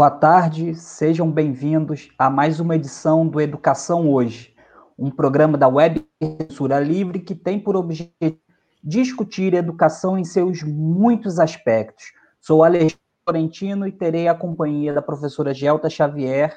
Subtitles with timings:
[0.00, 4.56] Boa tarde, sejam bem-vindos a mais uma edição do Educação Hoje,
[4.98, 8.38] um programa da Web Censura Livre que tem por objetivo
[8.82, 12.14] discutir educação em seus muitos aspectos.
[12.40, 16.56] Sou Alexandre Florentino e terei a companhia da professora Gelta Xavier.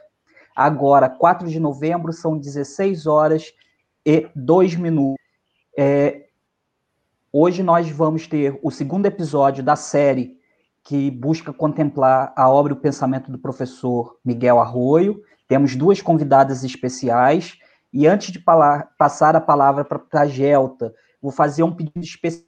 [0.55, 3.52] Agora, 4 de novembro, são 16 horas
[4.05, 5.21] e 2 minutos.
[5.77, 6.27] É,
[7.30, 10.41] hoje nós vamos ter o segundo episódio da série
[10.84, 15.23] que busca contemplar a obra e o pensamento do professor Miguel Arroio.
[15.48, 17.58] Temos duas convidadas especiais.
[17.92, 18.42] E antes de
[18.98, 22.48] passar a palavra para a Gelta, vou fazer um pedido especial.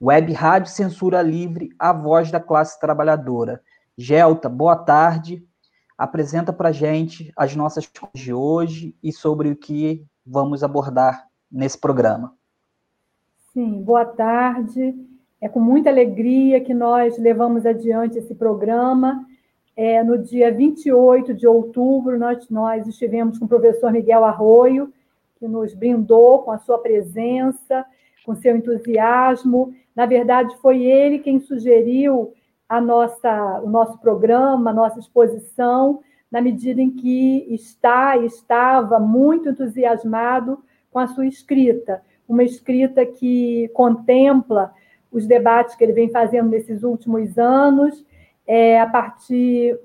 [0.00, 3.62] Web Rádio Censura Livre, a voz da classe trabalhadora.
[3.96, 5.46] Gelta, boa tarde
[6.02, 12.34] apresenta para gente as nossas de hoje e sobre o que vamos abordar nesse programa.
[13.52, 14.96] Sim, boa tarde.
[15.40, 19.24] É com muita alegria que nós levamos adiante esse programa.
[19.76, 24.92] É, no dia 28 de outubro, nós, nós estivemos com o professor Miguel Arroio,
[25.38, 27.86] que nos brindou com a sua presença,
[28.26, 29.72] com seu entusiasmo.
[29.94, 32.34] Na verdade, foi ele quem sugeriu
[32.72, 36.00] a nossa, o nosso programa, a nossa exposição,
[36.30, 40.58] na medida em que está e estava muito entusiasmado
[40.90, 44.72] com a sua escrita, uma escrita que contempla
[45.10, 48.06] os debates que ele vem fazendo nesses últimos anos,
[48.46, 49.78] é, a partir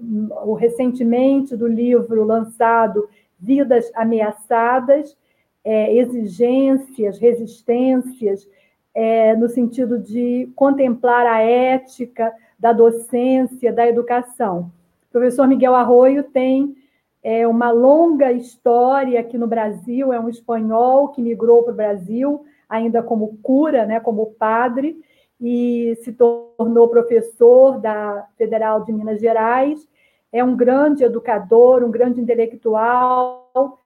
[0.57, 5.17] recentemente do livro lançado Vidas Ameaçadas,
[5.61, 8.47] é, exigências, resistências,
[8.95, 14.71] é, no sentido de contemplar a ética, da docência, da educação.
[15.09, 16.75] O professor Miguel Arroio tem
[17.23, 22.45] é, uma longa história aqui no Brasil, é um espanhol que migrou para o Brasil,
[22.69, 24.99] ainda como cura, né, como padre,
[25.39, 29.87] e se tornou professor da Federal de Minas Gerais.
[30.31, 33.81] É um grande educador, um grande intelectual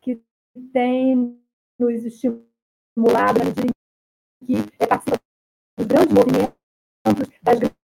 [0.00, 0.22] que
[0.72, 1.38] tem
[1.78, 3.40] nos estimulado
[4.44, 4.56] que
[4.86, 5.20] participa
[5.78, 6.54] dos grandes movimentos,
[7.42, 7.79] das grandes,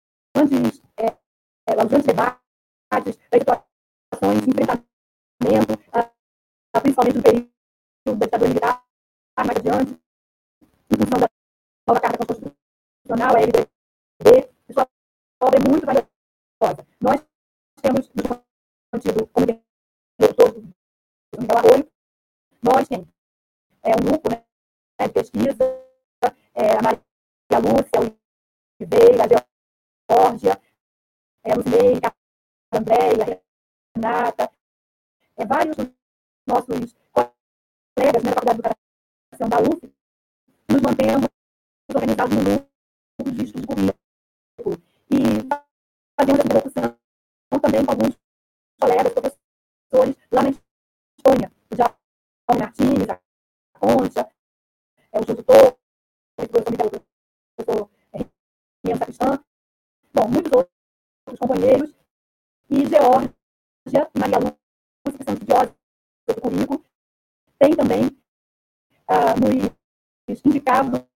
[70.72, 71.08] indicado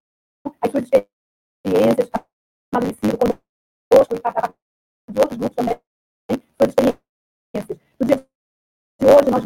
[0.60, 2.10] as suas experiências,
[2.72, 4.54] amadurecido conosco e participar
[5.10, 5.80] de outros grupos também,
[6.28, 7.78] suas experiências.
[7.98, 9.44] No dia de hoje, nós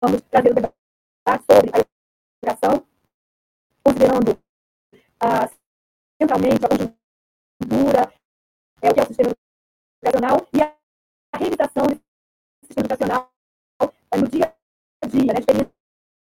[0.00, 1.80] vamos trazer o debate sobre a
[2.44, 2.86] educação,
[3.84, 4.38] considerando
[5.20, 5.48] ah,
[6.20, 8.12] centralmente a conjuntura,
[8.80, 9.34] é o que é o sistema
[10.02, 10.76] educacional e a,
[11.32, 12.02] a realização desse
[12.66, 13.32] sistema educacional
[14.14, 14.54] no dia
[15.02, 15.72] a dia, né, experiência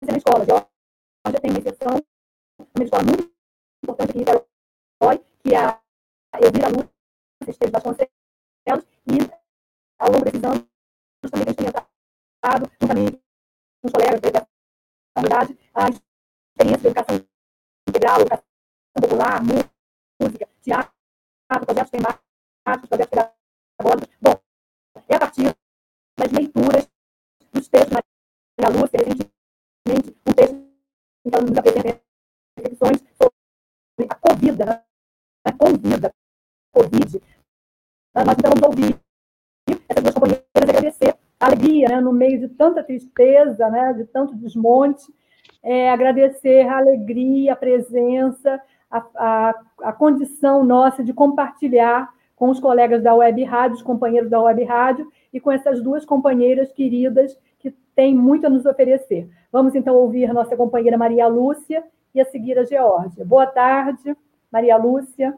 [0.03, 0.45] na escola.
[0.45, 2.03] Eu já tem uma exceção,
[2.75, 3.37] uma escola muito
[3.83, 5.81] importante aqui em Niterói, que é a
[6.41, 6.89] Elvira Lúcia
[7.57, 8.13] Esteves Vasconcelos,
[9.07, 9.17] e
[9.99, 10.67] ao longo desses anos
[11.31, 13.17] também a tem tratado, juntamente
[13.81, 14.47] com os colegas da
[15.15, 17.27] faculdade, a experiência de educação
[17.89, 18.45] integral, educação
[18.93, 20.93] popular, música, teatro,
[21.65, 23.09] projetos temáticos, projetos
[23.77, 24.17] pedagógicos.
[24.21, 24.39] Bom,
[25.09, 25.57] é a partir
[26.17, 26.87] das leituras
[27.51, 28.03] dos textos da
[28.61, 30.67] Maria Lúcia, recentemente, um texto
[31.25, 32.01] então, nos apresenta
[32.55, 34.85] reflexões sobre a Covid, né?
[35.43, 36.13] a Convida,
[36.71, 37.36] Covid.
[38.25, 38.99] Nós então vamos ouvir
[39.87, 44.35] essas duas companheiras agradecer a alegria, né, no meio de tanta tristeza, né, de tanto
[44.35, 45.05] desmonte,
[45.61, 48.59] é, agradecer a alegria, a presença,
[48.89, 54.31] a, a, a, condição nossa de compartilhar com os colegas da Web Rádio, os companheiros
[54.31, 59.29] da Web Rádio, e com essas duas companheiras queridas que têm muito a nos oferecer.
[59.51, 61.83] Vamos então ouvir nossa companheira Maria Lúcia
[62.15, 63.23] e a seguir a Geórgia.
[63.23, 64.15] Boa tarde,
[64.51, 65.37] Maria Lúcia.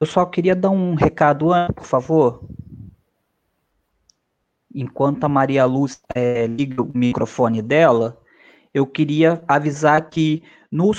[0.00, 2.44] Eu só queria dar um recado antes, por favor.
[4.74, 8.20] Enquanto a Maria Lúcia é, liga o microfone dela,
[8.72, 10.90] eu queria avisar que no,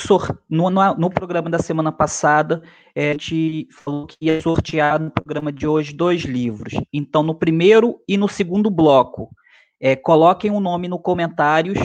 [0.50, 2.63] no, no, programa da semana passada,
[2.95, 6.74] é, a gente falou que ia sortear no programa de hoje dois livros.
[6.94, 9.30] Então, no primeiro e no segundo bloco,
[9.77, 11.77] é, coloquem o um nome no comentários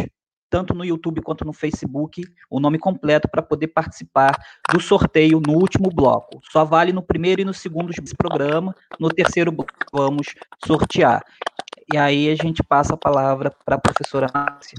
[0.50, 4.36] tanto no YouTube quanto no Facebook, o nome completo para poder participar
[4.72, 6.40] do sorteio no último bloco.
[6.50, 9.54] Só vale no primeiro e no segundo programa, no terceiro
[9.92, 10.34] vamos
[10.66, 11.24] sortear.
[11.92, 14.76] E aí a gente passa a palavra para a professora Márcia.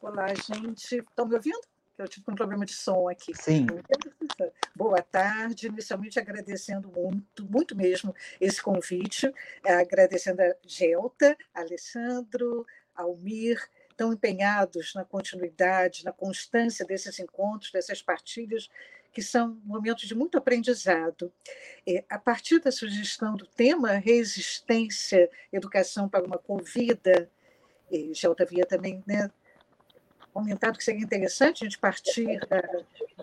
[0.00, 0.96] Olá, gente.
[0.96, 1.60] Estão me ouvindo?
[1.98, 3.34] Eu tive um problema de som aqui.
[3.34, 3.66] Sim.
[4.74, 5.66] Boa tarde.
[5.66, 9.32] Inicialmente agradecendo muito, muito mesmo esse convite,
[9.64, 13.58] agradecendo a Gelta, Alessandro, Almir,
[13.96, 18.68] tão empenhados na continuidade, na constância desses encontros, dessas partilhas,
[19.12, 21.32] que são momentos de muito aprendizado.
[21.86, 27.30] É, a partir da sugestão do tema resistência, educação para uma convida,
[28.12, 29.30] já havia também né,
[30.36, 32.62] comentado que seria interessante a gente partir da,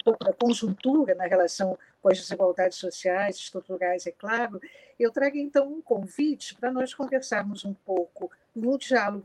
[0.04, 4.60] pouco da conjuntura na relação com as desigualdades sociais, estruturais, é claro.
[5.00, 9.24] Eu trago, então, um convite para nós conversarmos um pouco no diálogo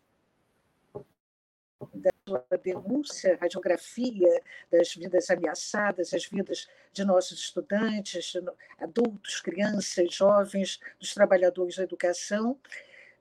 [1.95, 8.33] da sua denúncia, radiografia das vidas ameaçadas, as vidas de nossos estudantes,
[8.79, 12.59] adultos, crianças, jovens, dos trabalhadores da educação,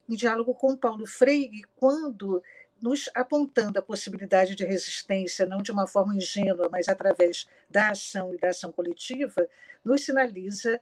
[0.09, 2.41] em diálogo com Paulo Freire, quando
[2.81, 8.33] nos apontando a possibilidade de resistência, não de uma forma ingênua, mas através da ação
[8.33, 9.47] e da ação coletiva,
[9.83, 10.79] nos sinaliza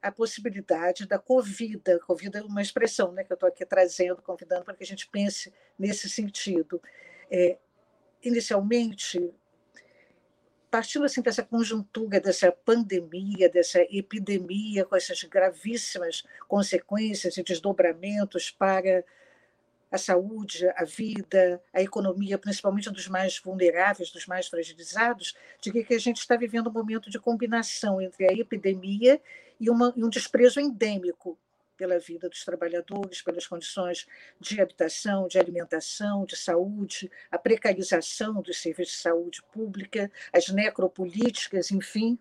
[0.00, 1.98] a possibilidade da covida.
[2.00, 5.06] Covida é uma expressão né, que eu estou aqui trazendo, convidando para que a gente
[5.08, 6.80] pense nesse sentido
[7.30, 7.58] é,
[8.22, 9.32] inicialmente,
[10.70, 19.04] partindo assim dessa conjuntura, dessa pandemia, dessa epidemia, com essas gravíssimas consequências e desdobramentos para
[19.90, 25.94] a saúde, a vida, a economia, principalmente dos mais vulneráveis, dos mais fragilizados, de que
[25.94, 29.20] a gente está vivendo um momento de combinação entre a epidemia
[29.60, 31.38] e, uma, e um desprezo endêmico
[31.76, 34.06] pela vida dos trabalhadores, pelas condições
[34.40, 41.70] de habitação, de alimentação, de saúde, a precarização dos serviços de saúde pública, as necropolíticas,
[41.70, 42.18] enfim,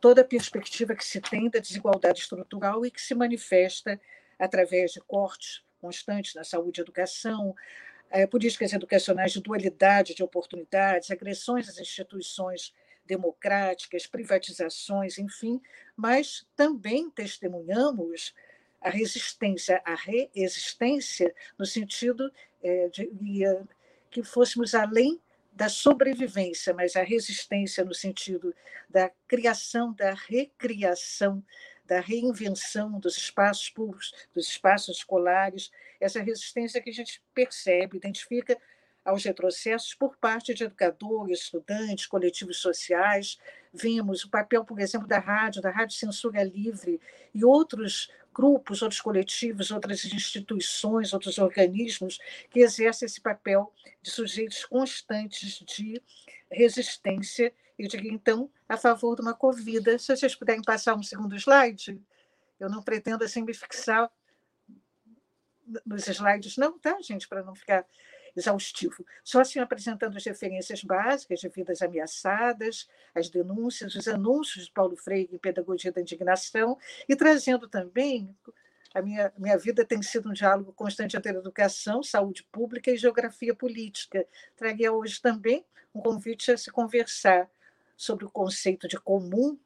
[0.00, 4.00] toda a perspectiva que se tem da desigualdade estrutural e que se manifesta
[4.38, 7.54] através de cortes constantes na saúde e educação,
[8.10, 12.72] eh, políticas educacionais de dualidade de oportunidades, agressões às instituições
[13.04, 15.60] democráticas, privatizações, enfim,
[15.96, 18.34] mas também testemunhamos
[18.82, 22.30] a resistência, a reexistência, no sentido
[22.62, 23.62] é, de, de eh,
[24.10, 25.20] que fôssemos além
[25.52, 28.54] da sobrevivência, mas a resistência no sentido
[28.88, 31.44] da criação, da recriação,
[31.84, 35.70] da reinvenção dos espaços públicos, dos espaços escolares,
[36.00, 38.58] essa resistência que a gente percebe, identifica
[39.04, 43.36] aos retrocessos por parte de educadores, estudantes, coletivos sociais.
[43.72, 47.00] Vimos o papel, por exemplo, da rádio, da Rádio Censura Livre
[47.34, 52.18] e outros grupos, outros coletivos, outras instituições, outros organismos
[52.50, 56.02] que exercem esse papel de sujeitos constantes de
[56.50, 57.52] resistência.
[57.78, 59.98] Eu diria, então, a favor de uma Covid.
[59.98, 62.00] Se vocês puderem passar um segundo slide,
[62.58, 64.10] eu não pretendo assim me fixar
[65.86, 67.86] nos slides, não, tá, gente, para não ficar
[68.36, 69.04] exaustivo.
[69.22, 74.96] Só assim apresentando as referências básicas de vidas ameaçadas, as denúncias, os anúncios de Paulo
[74.96, 78.34] Freire em Pedagogia da Indignação, e trazendo também.
[78.94, 83.54] A minha, minha vida tem sido um diálogo constante entre educação, saúde pública e geografia
[83.54, 84.26] política.
[84.54, 87.48] Traria hoje também um convite a se conversar
[87.96, 89.58] sobre o conceito de comum,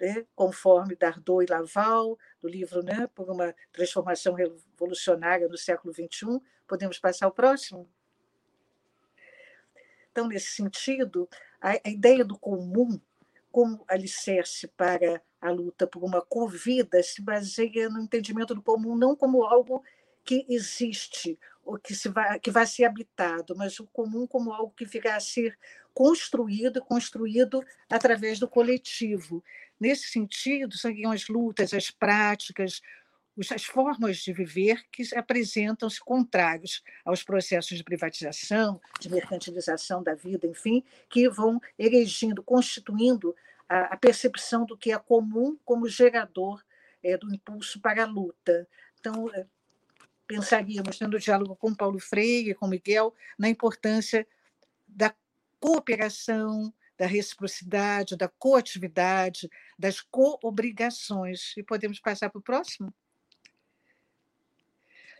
[0.00, 6.40] né, conforme Dardot e Laval, do livro né, Por uma Transformação Revolucionária no Século XXI.
[6.66, 7.88] Podemos passar ao próximo?
[10.14, 11.28] Então, nesse sentido,
[11.60, 13.00] a, a ideia do comum
[13.50, 19.16] como alicerce para a luta por uma corrida se baseia no entendimento do comum não
[19.16, 19.82] como algo
[20.24, 24.72] que existe o que, se vai, que vai ser habitado, mas o comum como algo
[24.76, 25.58] que fica a ser
[25.92, 29.42] construído, construído através do coletivo.
[29.80, 32.80] Nesse sentido, seriam as lutas, as práticas,
[33.50, 40.46] as formas de viver que apresentam-se contrários aos processos de privatização, de mercantilização da vida,
[40.46, 43.34] enfim, que vão erigindo, constituindo
[43.68, 46.62] a, a percepção do que é comum como gerador
[47.02, 48.68] é, do impulso para a luta.
[49.00, 49.46] Então, é,
[50.26, 54.26] pensaríamos, tendo diálogo com Paulo Freire, com Miguel, na importância
[54.86, 55.14] da
[55.58, 61.56] cooperação, da reciprocidade, da coatividade, das coobrigações.
[61.56, 62.94] E podemos passar para o próximo?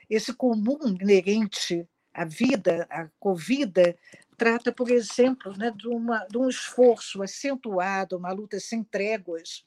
[0.09, 3.97] Esse comum inerente à vida, à covida,
[4.37, 9.65] trata, por exemplo, né, de, uma, de um esforço acentuado, uma luta sem tréguas,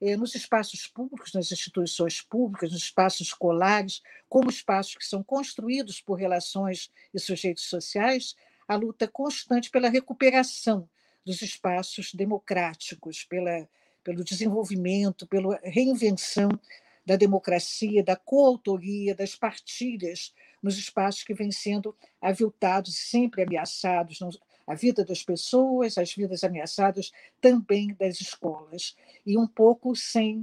[0.00, 6.00] eh, nos espaços públicos, nas instituições públicas, nos espaços escolares, como espaços que são construídos
[6.00, 8.34] por relações e sujeitos sociais,
[8.66, 10.88] a luta constante pela recuperação
[11.24, 13.68] dos espaços democráticos, pela,
[14.02, 16.48] pelo desenvolvimento, pela reinvenção
[17.04, 24.20] da democracia, da coautoria, das partilhas nos espaços que vêm sendo aviltados, sempre ameaçados,
[24.66, 28.96] a vida das pessoas, as vidas ameaçadas também das escolas.
[29.26, 30.42] E um pouco sem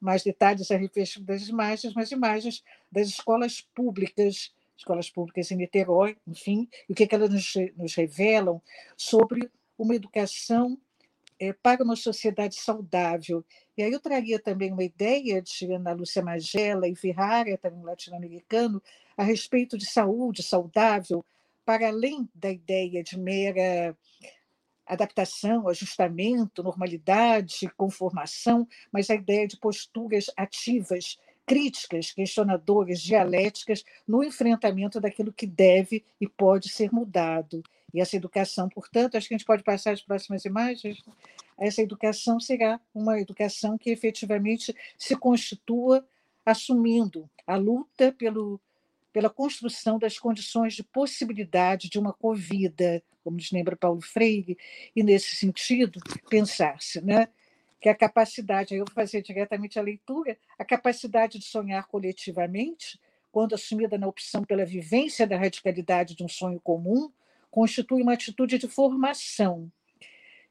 [0.00, 6.16] mais detalhes a respeito das imagens, mas imagens das escolas públicas, escolas públicas em Niterói,
[6.26, 8.62] enfim, e o que, é que elas nos, nos revelam
[8.96, 10.78] sobre uma educação
[11.40, 13.42] é, para uma sociedade saudável.
[13.76, 18.82] E aí eu traria também uma ideia de Ana Lúcia Magela e Ferrara, também latino-americano,
[19.16, 21.24] a respeito de saúde saudável,
[21.64, 23.96] para além da ideia de mera
[24.86, 31.16] adaptação, ajustamento, normalidade, conformação, mas a ideia de posturas ativas,
[31.50, 37.60] críticas, questionadoras, dialéticas no enfrentamento daquilo que deve e pode ser mudado.
[37.92, 41.02] E essa educação, portanto, acho que a gente pode passar as próximas imagens.
[41.58, 46.06] Essa educação será uma educação que efetivamente se constitua
[46.46, 48.60] assumindo a luta pelo,
[49.12, 54.56] pela construção das condições de possibilidade de uma covida, como nos lembra Paulo Freire,
[54.94, 57.26] e, nesse sentido, pensar-se né,
[57.80, 63.00] que a capacidade, eu vou fazer diretamente a leitura, a capacidade de sonhar coletivamente,
[63.32, 67.10] quando assumida na opção pela vivência da radicalidade de um sonho comum,
[67.50, 69.70] constitui uma atitude de formação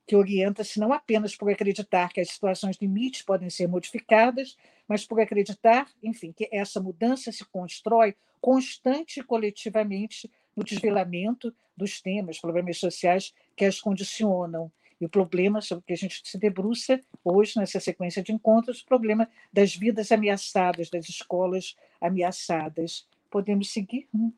[0.09, 4.57] que orienta-se não apenas por acreditar que as situações limites podem ser modificadas,
[4.88, 12.01] mas por acreditar, enfim, que essa mudança se constrói constante e coletivamente no desvelamento dos
[12.01, 14.71] temas, problemas sociais que as condicionam.
[15.00, 18.86] E o problema sobre que a gente se debruça hoje, nessa sequência de encontros, o
[18.86, 23.08] problema das vidas ameaçadas, das escolas ameaçadas.
[23.29, 24.08] Podemos seguir?
[24.13, 24.34] Hum.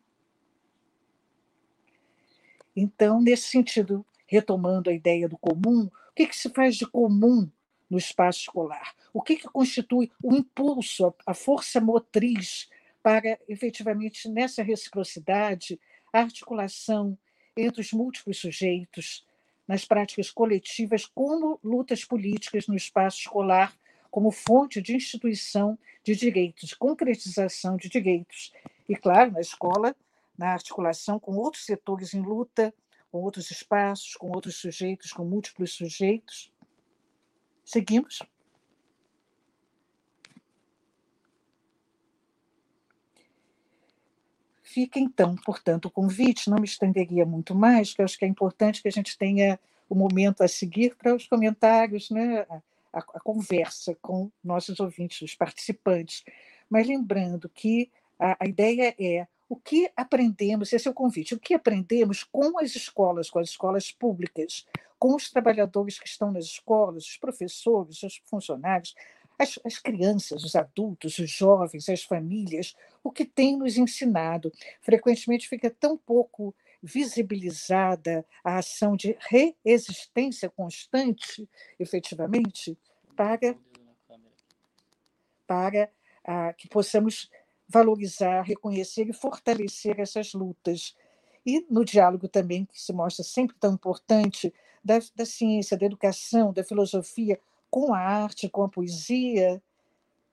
[2.75, 7.49] Então, nesse sentido, retomando a ideia do comum, o que, que se faz de comum
[7.89, 8.95] no espaço escolar?
[9.13, 12.69] O que, que constitui o impulso, a força motriz
[13.01, 15.79] para, efetivamente, nessa reciprocidade,
[16.13, 17.17] a articulação
[17.57, 19.25] entre os múltiplos sujeitos,
[19.67, 23.73] nas práticas coletivas, como lutas políticas no espaço escolar,
[24.09, 28.51] como fonte de instituição de direitos, concretização de direitos.
[28.87, 29.95] E, claro, na escola,
[30.37, 32.73] na articulação com outros setores em luta,
[33.11, 36.51] com outros espaços, com outros sujeitos, com múltiplos sujeitos.
[37.63, 38.19] Seguimos.
[44.71, 48.27] Fica, então, portanto, o convite, não me estenderia muito mais, que eu acho que é
[48.27, 49.59] importante que a gente tenha
[49.89, 52.45] o momento a seguir para os comentários, né?
[52.93, 56.23] a, a, conversa com nossos ouvintes, os participantes.
[56.69, 61.39] Mas lembrando que a, a ideia é o que aprendemos, esse é o convite, o
[61.39, 64.65] que aprendemos com as escolas, com as escolas públicas,
[64.97, 68.95] com os trabalhadores que estão nas escolas, os professores, os funcionários,
[69.41, 74.51] as, as, crianças, os adultos, os jovens, as famílias, o que tem nos ensinado.
[74.81, 81.47] Frequentemente fica tão pouco visibilizada a ação de reexistência constante,
[81.79, 82.77] efetivamente,
[83.15, 83.55] para,
[85.47, 85.89] para
[86.23, 87.29] ah, que possamos
[87.67, 90.95] valorizar, reconhecer e fortalecer essas lutas.
[91.45, 96.51] E no diálogo também, que se mostra sempre tão importante, da, da ciência, da educação,
[96.51, 97.39] da filosofia,
[97.71, 99.63] com a arte, com a poesia.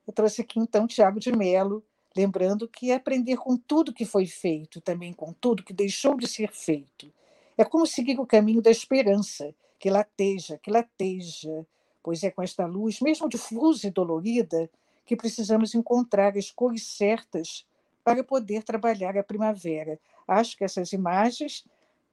[0.06, 1.82] Eu trouxe aqui, então, Tiago de Mello,
[2.16, 6.26] lembrando que é aprender com tudo que foi feito, também com tudo que deixou de
[6.26, 7.10] ser feito.
[7.56, 11.64] É como seguir o caminho da esperança, que lateja, que lateja,
[12.02, 14.68] pois é com esta luz, mesmo difusa e dolorida,
[15.06, 17.64] que precisamos encontrar as cores certas
[18.02, 19.98] para poder trabalhar a primavera.
[20.26, 21.64] Acho que essas imagens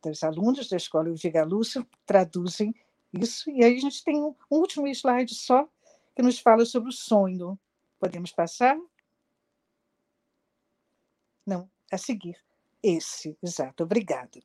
[0.04, 2.76] dos alunos da Escola Elvira Lúcio traduzem
[3.22, 3.50] isso.
[3.50, 5.68] E aí a gente tem um último slide só,
[6.16, 7.60] que nos fala sobre o sonho.
[8.00, 8.78] Podemos passar?
[11.46, 12.38] Não, a seguir.
[12.82, 14.42] Esse, exato, obrigada.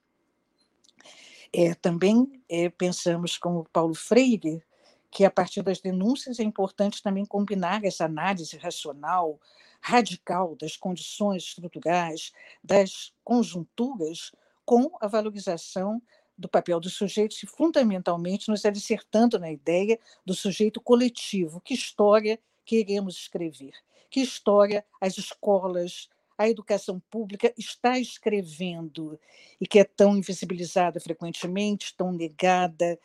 [1.52, 4.62] É, também é, pensamos, como Paulo Freire,
[5.10, 9.40] que a partir das denúncias é importante também combinar essa análise racional,
[9.80, 14.32] radical das condições estruturais, das conjunturas,
[14.64, 16.00] com a valorização
[16.40, 21.60] do papel dos sujeitos e, fundamentalmente, nos alicertando na ideia do sujeito coletivo.
[21.60, 23.72] Que história queremos escrever?
[24.08, 29.20] Que história as escolas, a educação pública está escrevendo
[29.60, 32.98] e que é tão invisibilizada frequentemente, tão negada,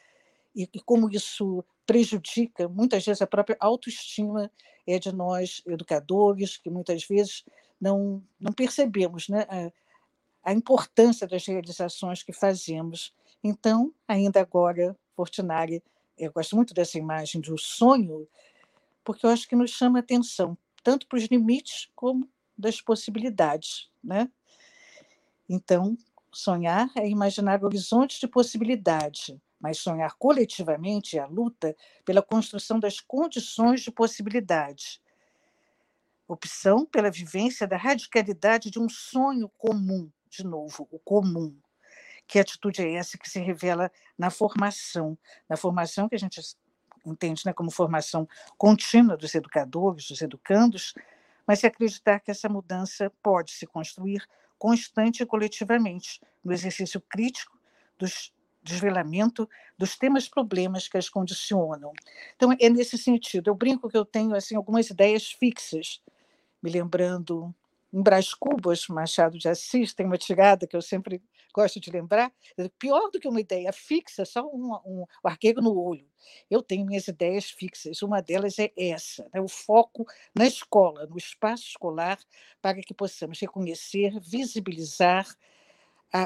[0.56, 4.50] e, e como isso prejudica muitas vezes a própria autoestima
[4.88, 7.44] é de nós educadores que muitas vezes
[7.80, 9.72] não não percebemos né a,
[10.50, 13.14] a importância das realizações que fazemos
[13.48, 15.84] então ainda agora Fortinari
[16.18, 18.28] eu gosto muito dessa imagem do sonho
[19.04, 24.30] porque eu acho que nos chama atenção tanto para os limites como das possibilidades né
[25.48, 25.98] então
[26.32, 31.76] sonhar é imaginar horizontes de possibilidade mas sonhar coletivamente é a luta
[32.06, 35.02] pela construção das condições de possibilidade.
[36.28, 41.56] Opção pela vivência da radicalidade de um sonho comum, de novo, o comum.
[42.28, 45.18] Que atitude é essa que se revela na formação?
[45.48, 46.42] Na formação que a gente
[47.06, 50.94] entende né, como formação contínua dos educadores, dos educandos,
[51.46, 54.26] mas se acreditar que essa mudança pode se construir
[54.58, 57.60] constante e coletivamente, no exercício crítico
[57.98, 58.34] dos
[58.66, 61.94] desvelamento dos temas problemas que as condicionam.
[62.36, 63.48] Então é nesse sentido.
[63.48, 66.02] Eu brinco que eu tenho assim algumas ideias fixas,
[66.62, 67.54] me lembrando
[67.94, 71.22] em Brás Cubas, Machado de Assis, tem uma tirada que eu sempre
[71.54, 72.32] gosto de lembrar,
[72.78, 76.06] pior do que uma ideia fixa, só um, um, um arqueiro no olho.
[76.50, 79.40] Eu tenho minhas ideias fixas, uma delas é essa, né?
[79.40, 82.20] o foco na escola, no espaço escolar,
[82.62, 85.28] para que possamos reconhecer, visibilizar,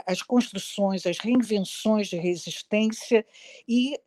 [0.05, 3.25] as construções, as reinvenções de resistência
[3.67, 3.99] e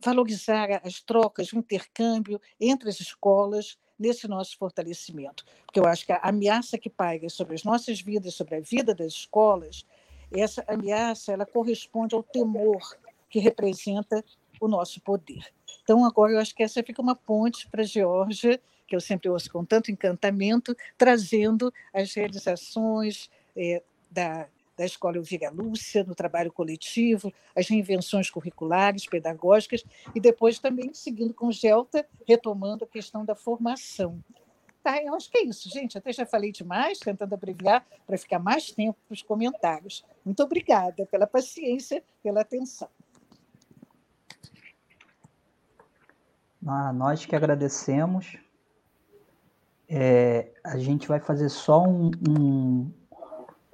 [0.00, 5.44] valorizar as trocas, o intercâmbio entre as escolas nesse nosso fortalecimento.
[5.66, 8.94] Porque eu acho que a ameaça que paira sobre as nossas vidas, sobre a vida
[8.94, 9.84] das escolas,
[10.30, 12.96] essa ameaça ela corresponde ao temor
[13.30, 14.24] que representa
[14.60, 15.46] o nosso poder.
[15.82, 19.28] Então, agora eu acho que essa fica uma ponte para a Geórgia, que eu sempre
[19.28, 26.52] ouço com tanto encantamento, trazendo as realizações é, da da Escola Elvira Lúcia, no trabalho
[26.52, 33.34] coletivo, as reinvenções curriculares, pedagógicas, e depois também seguindo com Gelta, retomando a questão da
[33.34, 34.22] formação.
[34.82, 35.98] Tá, eu acho que é isso, gente.
[35.98, 40.04] Até já falei demais, tentando abreviar para ficar mais tempo para os comentários.
[40.24, 42.88] Muito obrigada pela paciência, pela atenção.
[46.64, 48.36] Ah, nós que agradecemos.
[49.90, 52.92] É, a gente vai fazer só um, um,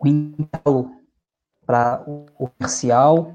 [0.09, 0.91] intervalo
[1.67, 3.35] para o comercial,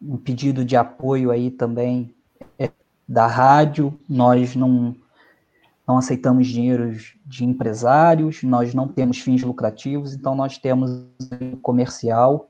[0.00, 2.14] um pedido de apoio aí também
[2.58, 2.70] é,
[3.08, 3.98] da rádio.
[4.08, 4.94] Nós não,
[5.86, 11.06] não aceitamos dinheiros de empresários, nós não temos fins lucrativos, então nós temos
[11.52, 12.48] o comercial,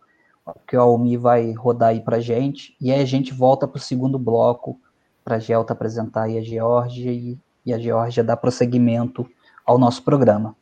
[0.66, 3.78] que o Almi vai rodar aí para a gente, e aí a gente volta para
[3.78, 4.78] o segundo bloco,
[5.24, 9.26] para a Gelta apresentar aí a Geórgia e, e a Geórgia dar prosseguimento
[9.64, 10.54] ao nosso programa.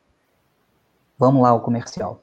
[1.19, 2.23] Vamos lá, o comercial.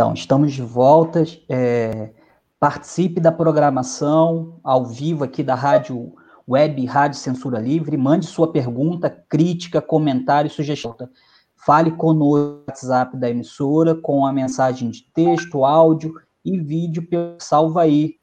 [0.00, 1.22] Então, estamos de volta.
[1.46, 2.08] É,
[2.58, 6.14] participe da programação ao vivo aqui da Rádio
[6.48, 7.98] Web Rádio Censura Livre.
[7.98, 10.96] Mande sua pergunta, crítica, comentário, sugestão.
[11.54, 17.06] Fale conosco no WhatsApp da emissora com a mensagem de texto, áudio e vídeo
[17.38, 18.14] Salva aí.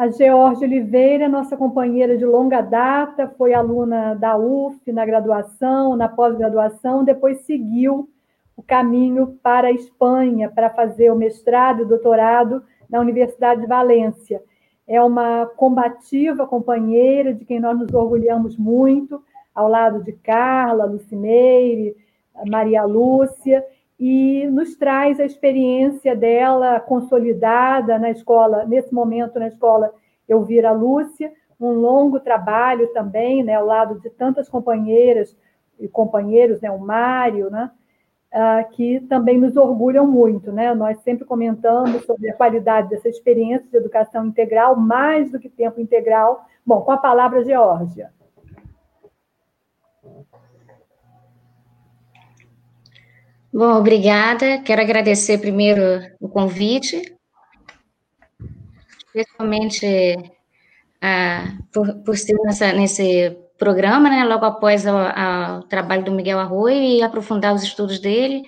[0.00, 6.08] A Georgia Oliveira, nossa companheira de longa data, foi aluna da UF na graduação, na
[6.08, 8.08] pós-graduação, depois seguiu
[8.56, 14.42] o caminho para a Espanha para fazer o mestrado e doutorado na Universidade de Valência.
[14.88, 19.22] É uma combativa companheira de quem nós nos orgulhamos muito,
[19.54, 21.94] ao lado de Carla, Lucineire,
[22.46, 23.62] Maria Lúcia,
[24.00, 29.92] e nos traz a experiência dela consolidada na escola, nesse momento na escola
[30.26, 35.36] Elvira Lúcia, um longo trabalho também, né, ao lado de tantas companheiras
[35.78, 37.70] e companheiros, né, o Mário, né,
[38.32, 43.68] uh, que também nos orgulham muito, né, nós sempre comentamos sobre a qualidade dessa experiência
[43.68, 46.46] de educação integral, mais do que tempo integral.
[46.64, 48.10] Bom, com a palavra, Geórgia.
[53.52, 54.62] Bom, obrigada.
[54.62, 55.82] Quero agradecer primeiro
[56.20, 57.02] o convite,
[59.06, 60.16] especialmente
[61.02, 61.58] ah,
[62.04, 67.52] por, ser nessa, nesse programa, né, logo após o trabalho do Miguel Arroio e aprofundar
[67.52, 68.42] os estudos dele.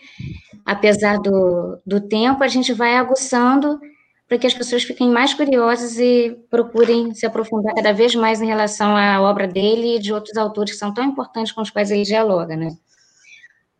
[0.65, 3.81] Apesar do, do tempo, a gente vai aguçando
[4.29, 8.47] para que as pessoas fiquem mais curiosas e procurem se aprofundar cada vez mais em
[8.47, 11.91] relação à obra dele e de outros autores que são tão importantes com os quais
[11.91, 12.71] ele dialoga, né?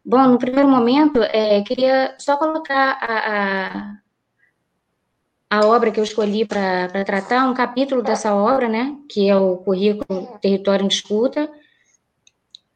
[0.05, 3.99] Bom, no primeiro momento, é, queria só colocar a,
[5.49, 9.37] a, a obra que eu escolhi para tratar, um capítulo dessa obra, né, que é
[9.37, 11.49] o currículo Território em Disputa,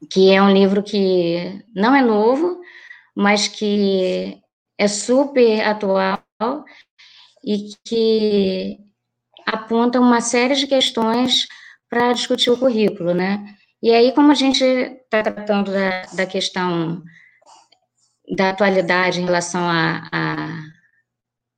[0.08, 2.60] que é um livro que não é novo,
[3.12, 4.40] mas que
[4.78, 6.22] é super atual
[7.44, 8.78] e que
[9.44, 11.48] aponta uma série de questões
[11.90, 13.55] para discutir o currículo, né?
[13.82, 17.02] E aí, como a gente está tratando da, da questão
[18.34, 20.62] da atualidade em relação a, a,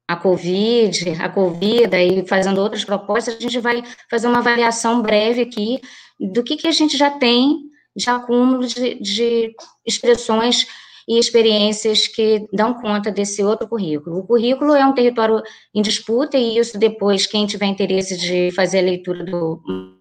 [0.09, 5.42] a Covid, a Covid, e fazendo outras propostas, a gente vai fazer uma avaliação breve
[5.42, 5.81] aqui
[6.18, 7.57] do que, que a gente já tem
[7.96, 9.54] de acúmulo de, de
[9.87, 10.66] expressões
[11.09, 14.18] e experiências que dão conta desse outro currículo.
[14.18, 15.42] O currículo é um território
[15.74, 19.97] em disputa, e isso depois, quem tiver interesse de fazer a leitura do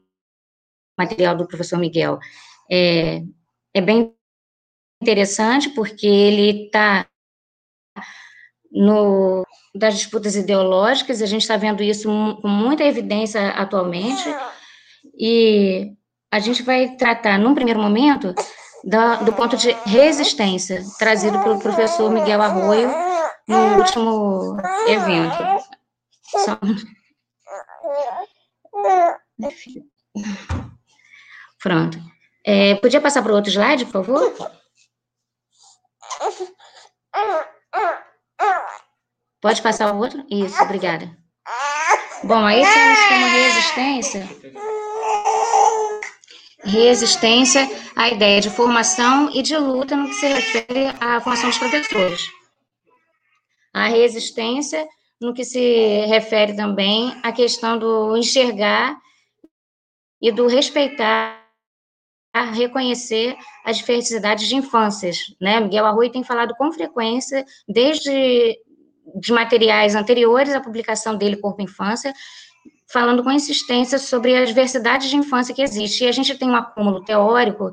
[0.97, 2.19] material do professor Miguel,
[2.69, 3.21] é,
[3.73, 4.13] é bem
[5.01, 7.07] interessante, porque ele está
[8.71, 12.10] no das disputas ideológicas, a gente está vendo isso
[12.41, 14.23] com muita evidência atualmente,
[15.15, 15.91] e
[16.31, 18.33] a gente vai tratar, num primeiro momento,
[18.83, 22.89] da, do ponto de resistência, trazido pelo professor Miguel Arroio
[23.47, 24.57] no último
[24.88, 25.38] evento.
[26.23, 26.57] Só...
[31.67, 31.99] Pronto.
[32.45, 34.34] É, podia passar para o outro slide, por favor?
[39.41, 40.25] Pode passar o outro?
[40.32, 41.12] Isso, obrigada.
[42.23, 44.30] Bom, aí temos como resistência.
[46.63, 51.60] Resistência à ideia de formação e de luta no que se refere à formação dos
[51.60, 52.21] professores.
[53.73, 54.88] A resistência
[55.19, 58.97] no que se refere também à questão do enxergar
[60.21, 61.37] e do respeitar
[62.43, 65.60] reconhecer as diversidades de infâncias, né?
[65.60, 68.58] Miguel Arrui tem falado com frequência, desde
[69.15, 72.13] de materiais anteriores à publicação dele, Corpo Infância,
[72.91, 76.04] falando com insistência sobre a diversidade de infância que existe.
[76.04, 77.71] E a gente tem um acúmulo teórico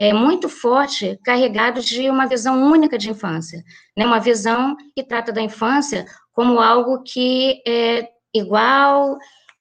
[0.00, 3.62] é, muito forte, carregado de uma visão única de infância,
[3.96, 4.04] né?
[4.04, 9.16] uma visão que trata da infância como algo que é igual,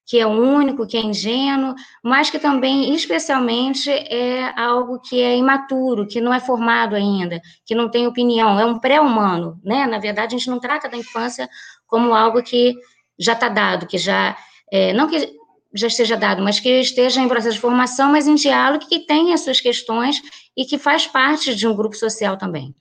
[0.05, 6.05] que é único, que é ingênuo, mas que também, especialmente, é algo que é imaturo,
[6.05, 9.85] que não é formado ainda, que não tem opinião, é um pré-humano, né?
[9.87, 11.49] Na verdade, a gente não trata da infância
[11.87, 12.75] como algo que
[13.17, 14.35] já está dado, que já,
[14.71, 15.33] é, não que
[15.73, 19.33] já esteja dado, mas que esteja em processo de formação, mas em diálogo, que tem
[19.33, 20.21] as suas questões
[20.55, 22.75] e que faz parte de um grupo social também.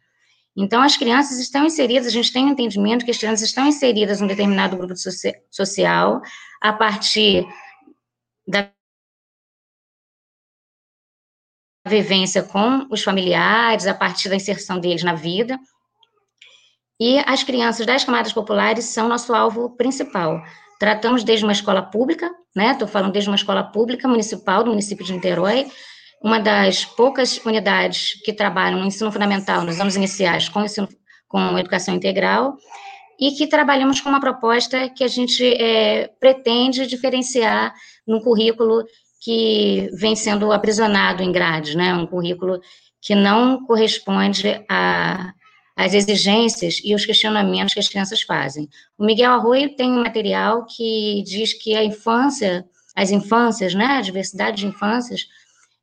[0.54, 4.20] Então, as crianças estão inseridas, a gente tem um entendimento que as crianças estão inseridas
[4.20, 4.94] em um determinado grupo
[5.50, 6.20] social,
[6.62, 7.44] a partir
[8.46, 8.70] da
[11.84, 15.58] vivência com os familiares, a partir da inserção deles na vida.
[17.00, 20.40] E as crianças das camadas populares são nosso alvo principal.
[20.78, 22.70] Tratamos desde uma escola pública, né?
[22.70, 25.66] Estou falando desde uma escola pública municipal do município de Niterói,
[26.22, 30.88] uma das poucas unidades que trabalham no ensino fundamental nos anos iniciais com ensino
[31.26, 32.56] com educação integral
[33.18, 37.74] e que trabalhamos com uma proposta que a gente é, pretende diferenciar
[38.06, 38.84] no currículo
[39.20, 41.94] que vem sendo aprisionado em grades, né?
[41.94, 42.60] Um currículo
[43.00, 45.32] que não corresponde a
[45.76, 48.68] as exigências e os questionamentos que as crianças fazem.
[48.98, 54.00] O Miguel Arroio tem um material que diz que a infância, as infâncias, né, a
[54.00, 55.26] diversidade de infâncias,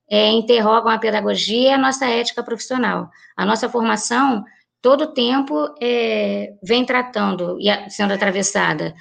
[0.09, 3.09] é, interrogam a pedagogia e a nossa ética profissional.
[3.35, 4.43] A nossa formação,
[4.81, 8.93] todo tempo, é, vem tratando e sendo atravessada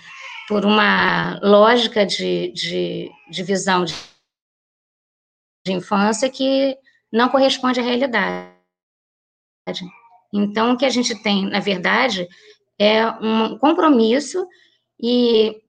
[0.49, 3.95] por uma lógica de, de, de visão de,
[5.67, 6.77] de infância que
[7.13, 8.53] não corresponde à realidade.
[10.33, 12.27] Então, o que a gente tem, na verdade,
[12.79, 14.47] é um compromisso
[15.01, 15.61] e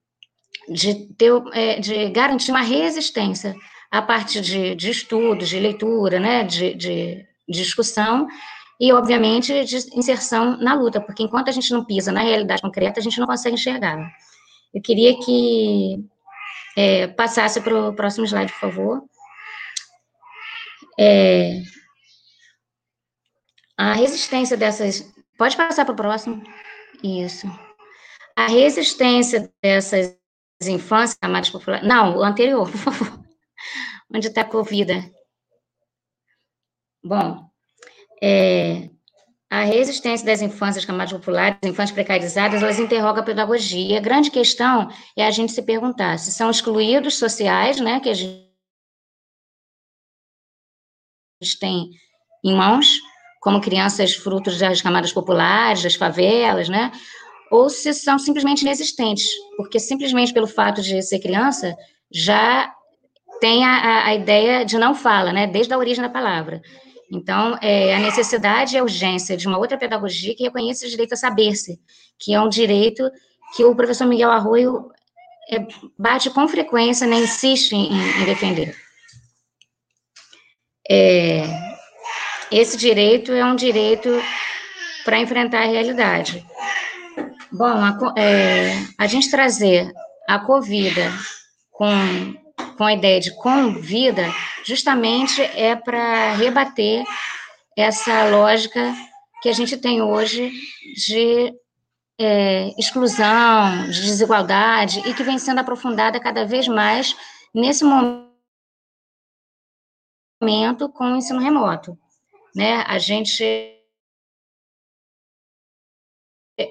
[0.68, 3.54] de, ter, é, de garantir uma resistência
[3.90, 8.28] a partir de, de estudos, de leitura, né, de, de, discussão
[8.80, 12.98] e, obviamente, de inserção na luta, porque enquanto a gente não pisa na realidade concreta,
[12.98, 14.10] a gente não consegue enxergá-la.
[14.72, 16.02] Eu queria que
[16.74, 19.04] é, passasse para o próximo slide, por favor.
[20.98, 21.60] É,
[23.76, 25.12] a resistência dessas.
[25.36, 26.42] Pode passar para o próximo?
[27.02, 27.46] Isso.
[28.34, 30.16] A resistência dessas
[30.62, 31.86] infâncias mais populares.
[31.86, 33.20] Não, o anterior, por favor.
[34.14, 35.12] Onde está a Covid?
[37.04, 37.49] Bom,
[38.22, 38.90] é,
[39.50, 43.98] a resistência das infâncias camadas populares, infâncias precarizadas, elas interrogam a pedagogia.
[43.98, 48.14] A grande questão é a gente se perguntar se são excluídos sociais, né, que a
[48.14, 48.48] gente
[51.58, 51.90] tem
[52.44, 52.98] em mãos,
[53.40, 56.92] como crianças frutos das camadas populares, das favelas, né?
[57.50, 61.74] Ou se são simplesmente inexistentes, porque simplesmente pelo fato de ser criança,
[62.10, 62.72] já
[63.40, 65.46] tem a, a ideia de não fala, né?
[65.46, 66.62] Desde a origem da palavra.
[67.10, 71.14] Então, é, a necessidade e a urgência de uma outra pedagogia que reconheça o direito
[71.14, 71.80] a saber-se,
[72.18, 73.10] que é um direito
[73.56, 74.90] que o professor Miguel Arroio
[75.50, 75.66] é,
[75.98, 78.76] bate com frequência, né, insiste em, em defender.
[80.88, 81.42] É,
[82.50, 84.08] esse direito é um direito
[85.04, 86.46] para enfrentar a realidade.
[87.52, 89.92] Bom, a, é, a gente trazer
[90.28, 90.94] a Covid
[91.72, 92.34] com,
[92.80, 94.24] com a ideia de convida,
[94.64, 97.04] justamente é para rebater
[97.76, 98.94] essa lógica
[99.42, 100.50] que a gente tem hoje
[100.96, 101.52] de
[102.18, 107.14] é, exclusão, de desigualdade, e que vem sendo aprofundada cada vez mais
[107.54, 108.30] nesse momento
[110.94, 111.98] com o ensino remoto
[112.56, 112.82] né?
[112.86, 113.76] A gente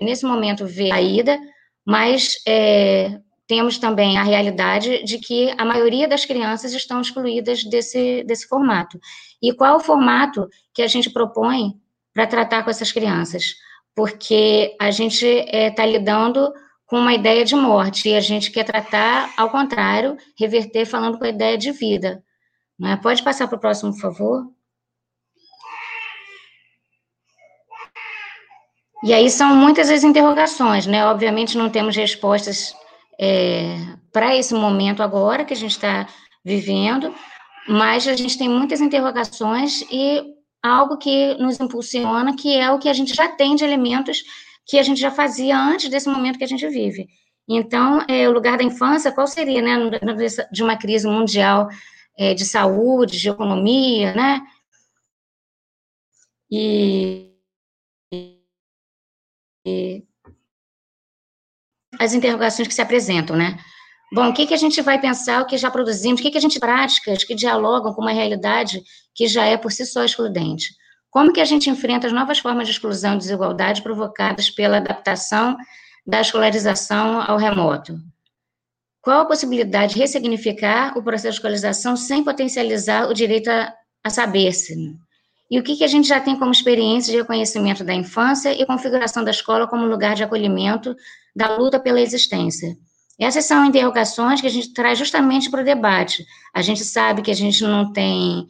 [0.01, 1.39] nesse momento vê a ida,
[1.85, 8.23] mas é, temos também a realidade de que a maioria das crianças estão excluídas desse,
[8.23, 8.99] desse formato.
[9.41, 11.73] E qual o formato que a gente propõe
[12.13, 13.55] para tratar com essas crianças?
[13.95, 16.53] Porque a gente está é, tá lidando
[16.85, 21.25] com uma ideia de morte e a gente quer tratar, ao contrário, reverter falando com
[21.25, 22.23] a ideia de vida.
[22.77, 22.99] Né?
[23.01, 24.43] Pode passar para o próximo, por favor?
[29.03, 31.03] E aí são muitas as interrogações, né?
[31.05, 32.75] Obviamente não temos respostas
[33.19, 33.75] é,
[34.13, 36.07] para esse momento agora que a gente está
[36.43, 37.13] vivendo,
[37.67, 40.23] mas a gente tem muitas interrogações e
[40.63, 44.23] algo que nos impulsiona, que é o que a gente já tem de elementos
[44.65, 47.07] que a gente já fazia antes desse momento que a gente vive.
[47.47, 49.75] Então, é, o lugar da infância, qual seria, né,
[50.51, 51.67] de uma crise mundial
[52.17, 54.41] é, de saúde, de economia, né?
[56.51, 57.29] E
[61.99, 63.59] as interrogações que se apresentam, né?
[64.11, 66.37] Bom, o que, que a gente vai pensar, o que já produzimos, o que, que
[66.37, 68.81] a gente práticas que dialogam com uma realidade
[69.13, 70.73] que já é por si só excludente?
[71.11, 75.57] Como que a gente enfrenta as novas formas de exclusão e desigualdade provocadas pela adaptação
[76.07, 77.99] da escolarização ao remoto?
[79.01, 84.09] Qual a possibilidade de ressignificar o processo de escolarização sem potencializar o direito a, a
[84.09, 84.75] saber-se?
[85.49, 88.65] E o que, que a gente já tem como experiência de reconhecimento da infância e
[88.65, 90.95] configuração da escola como lugar de acolhimento
[91.35, 92.77] da luta pela existência?
[93.19, 96.25] Essas são interrogações que a gente traz justamente para o debate.
[96.53, 98.47] A gente sabe que a gente não tem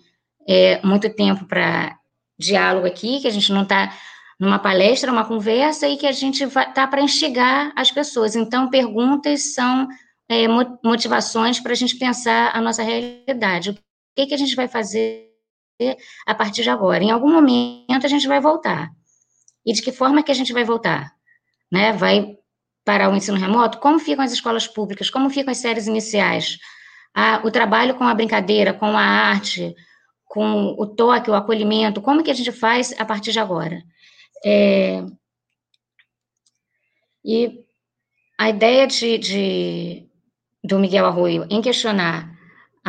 [0.47, 1.97] é, muito tempo para
[2.37, 3.91] diálogo aqui, que a gente não está
[4.39, 8.35] numa palestra, uma conversa, e que a gente está para instigar as pessoas.
[8.35, 9.87] Então, perguntas são
[10.29, 10.47] é,
[10.83, 13.71] motivações para a gente pensar a nossa realidade.
[13.71, 13.75] O
[14.15, 15.28] que, que a gente vai fazer
[16.25, 17.03] a partir de agora.
[17.03, 18.91] Em algum momento a gente vai voltar.
[19.65, 21.13] E de que forma que a gente vai voltar?
[21.71, 21.93] Né?
[21.93, 22.37] Vai
[22.83, 23.79] para o ensino remoto?
[23.79, 25.09] Como ficam as escolas públicas?
[25.09, 26.57] Como ficam as séries iniciais?
[27.13, 29.75] Ah, o trabalho com a brincadeira, com a arte,
[30.25, 33.83] com o toque, o acolhimento, como que a gente faz a partir de agora?
[34.45, 35.03] É...
[37.23, 37.65] E
[38.37, 40.09] a ideia de, de,
[40.63, 42.38] do Miguel Arroio em questionar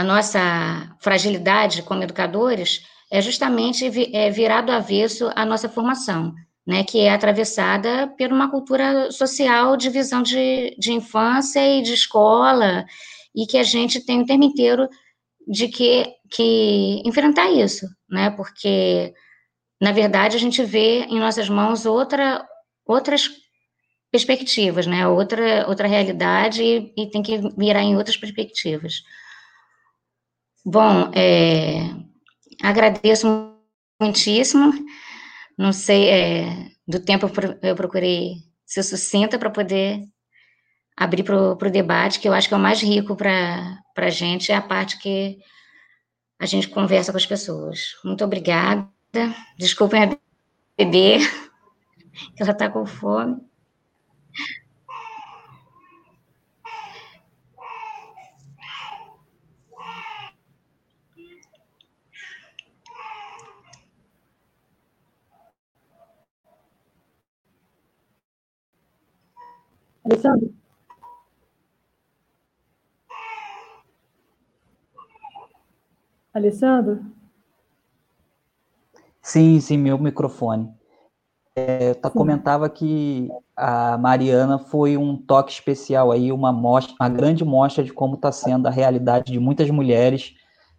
[0.01, 3.85] a nossa fragilidade como educadores é justamente
[4.17, 6.35] é, virar do avesso a nossa formação,
[6.67, 11.93] né, que é atravessada por uma cultura social de visão de, de infância e de
[11.93, 12.87] escola,
[13.37, 14.89] e que a gente tem o tempo inteiro
[15.47, 19.13] de que, que enfrentar isso, né, porque,
[19.79, 22.43] na verdade, a gente vê em nossas mãos outra,
[22.87, 23.29] outras
[24.11, 29.03] perspectivas, né, outra, outra realidade e, e tem que virar em outras perspectivas.
[30.65, 31.89] Bom, é,
[32.63, 33.55] agradeço
[34.01, 34.73] muitíssimo.
[35.57, 37.31] Não sei, é, do tempo
[37.63, 38.35] eu procurei
[38.67, 40.01] ser sucinta para poder
[40.97, 44.53] abrir para o debate, que eu acho que é o mais rico para a gente,
[44.53, 45.39] é a parte que
[46.39, 47.95] a gente conversa com as pessoas.
[48.05, 48.87] Muito obrigada.
[49.59, 50.19] Desculpem a
[50.77, 51.19] bebê,
[52.37, 53.41] que ela está com fome.
[70.05, 70.55] Alessandro?
[76.33, 77.05] Alessandro?
[79.21, 80.73] Sim, sim, meu microfone.
[81.57, 87.45] É, eu comentava que a Mariana foi um toque especial aí, uma mostra, uma grande
[87.45, 90.35] mostra de como está sendo a realidade de muitas mulheres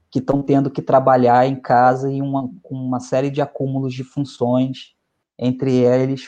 [0.10, 4.96] que estão tendo que trabalhar em casa e uma, uma série de acúmulos de funções,
[5.38, 6.28] entre eles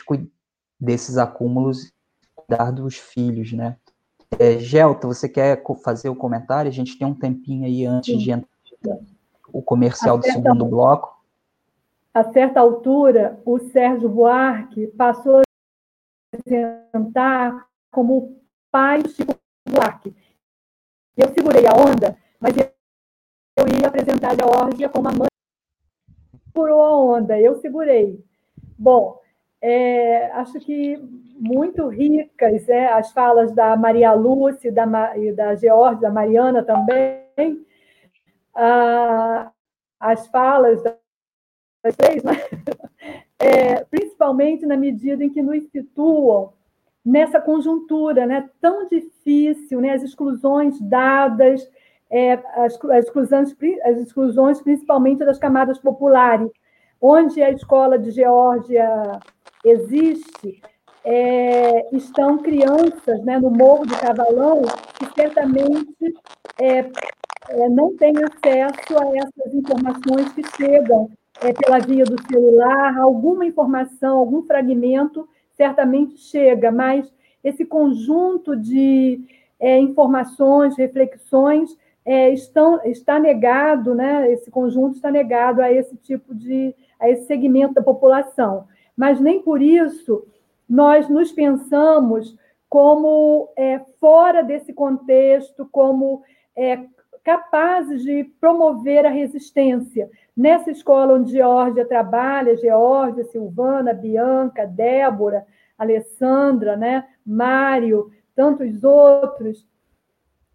[0.78, 1.93] desses acúmulos
[2.46, 3.76] cuidar dos filhos, né?
[4.38, 6.68] É, Gelta, você quer fazer o comentário?
[6.68, 8.18] A gente tem um tempinho aí antes Sim.
[8.18, 8.98] de entrar
[9.52, 11.14] o comercial do segundo bloco.
[12.12, 15.42] A certa altura, o Sérgio Buarque passou a
[16.36, 19.34] apresentar como pai Chico
[19.68, 20.14] Buarque.
[21.16, 25.28] Eu segurei a onda, mas eu ia apresentar a Georgia como a mãe.
[26.52, 28.24] Segurou a onda, eu segurei.
[28.76, 29.20] Bom,
[29.66, 30.98] é, acho que
[31.40, 37.64] muito ricas, é, as falas da Maria Lúcia da, e da Georgia, da Mariana também,
[38.54, 39.50] ah,
[39.98, 42.32] as falas das três, né?
[43.40, 46.52] é, principalmente na medida em que nos situam
[47.02, 51.66] nessa conjuntura né, tão difícil, né, as exclusões dadas,
[52.10, 56.50] é, as, as, exclusões, as exclusões principalmente das camadas populares,
[57.00, 59.20] onde a escola de Geórgia
[59.64, 60.60] existe,
[61.04, 64.62] é, estão crianças né, no Morro do Cavalão
[64.98, 66.14] que certamente
[66.60, 66.90] é,
[67.48, 71.10] é, não têm acesso a essas informações que chegam
[71.42, 79.20] é, pela via do celular, alguma informação, algum fragmento certamente chega, mas esse conjunto de
[79.60, 84.30] é, informações, reflexões, é, estão, está negado, né?
[84.32, 89.42] esse conjunto está negado a esse tipo de, a esse segmento da população mas nem
[89.42, 90.26] por isso
[90.68, 92.36] nós nos pensamos
[92.68, 96.22] como é, fora desse contexto, como
[96.56, 96.84] é,
[97.22, 100.10] capazes de promover a resistência.
[100.36, 105.46] Nessa escola onde Georgia trabalha, Georgia, Silvana, Bianca, Débora,
[105.78, 109.66] Alessandra, né, Mário, tantos outros,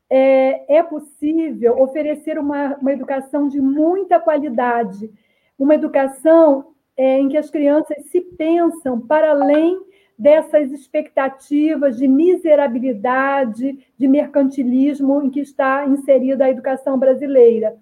[0.09, 5.11] é, é possível oferecer uma, uma educação de muita qualidade,
[5.57, 9.81] uma educação é, em que as crianças se pensam para além
[10.17, 17.77] dessas expectativas de miserabilidade, de mercantilismo em que está inserida a educação brasileira,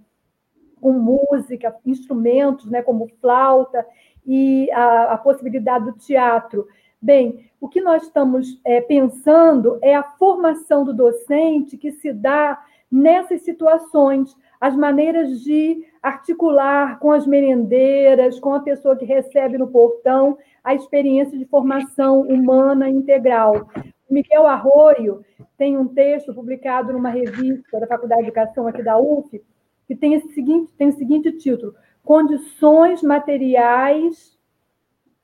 [0.80, 3.84] com música, instrumentos, né, como flauta
[4.24, 6.68] e a, a possibilidade do teatro.
[7.02, 12.64] Bem, o que nós estamos é, pensando é a formação do docente que se dá
[12.92, 19.68] nessas situações, as maneiras de articular com as merendeiras, com a pessoa que recebe no
[19.68, 23.70] portão, a experiência de formação humana integral.
[24.10, 25.24] O Miguel Arroio
[25.58, 29.42] tem um texto publicado numa revista da Faculdade de Educação aqui da UF,
[29.88, 34.38] que tem, esse seguinte, tem o seguinte título: Condições materiais.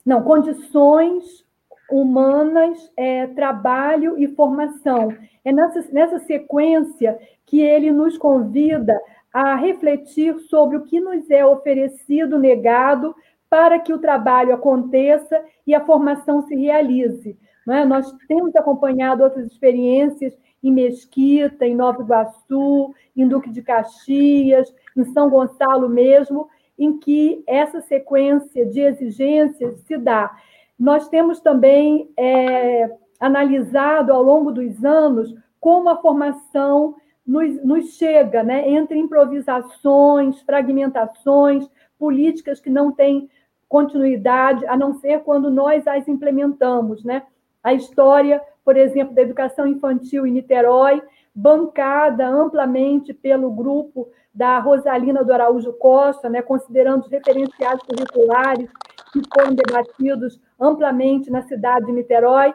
[0.06, 1.46] Não, condições
[1.90, 5.16] humanas, é, trabalho e formação.
[5.46, 9.00] É nessa, nessa sequência que ele nos convida
[9.34, 13.16] a refletir sobre o que nos é oferecido, negado,
[13.50, 17.38] para que o trabalho aconteça e a formação se realize.
[17.68, 17.84] É?
[17.84, 25.04] Nós temos acompanhado outras experiências em Mesquita, em Nova Iguaçu, em Duque de Caxias, em
[25.06, 30.36] São Gonçalo mesmo, em que essa sequência de exigências se dá.
[30.78, 38.44] Nós temos também é, analisado ao longo dos anos como a formação nos, nos chega,
[38.44, 43.30] né, entre improvisações, fragmentações, políticas que não têm
[43.68, 47.04] continuidade, a não ser quando nós as implementamos.
[47.04, 47.24] Né?
[47.64, 51.02] A história, por exemplo, da educação infantil em Niterói,
[51.34, 58.70] bancada amplamente pelo grupo da Rosalina do Araújo Costa, né, considerando os referenciais curriculares
[59.12, 62.54] que foram debatidos amplamente na cidade de Niterói.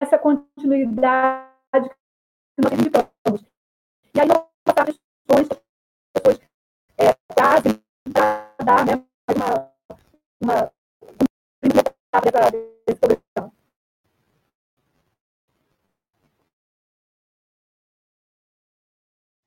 [0.00, 1.90] Essa continuidade
[2.62, 3.44] nós indicamos.
[4.14, 4.28] E aí,
[4.64, 6.40] passamos questões que as pessoas
[6.98, 7.82] é, trazem
[8.12, 9.04] para dar né,
[9.34, 9.70] uma,
[10.40, 10.72] uma,
[12.86, 13.52] desse programa.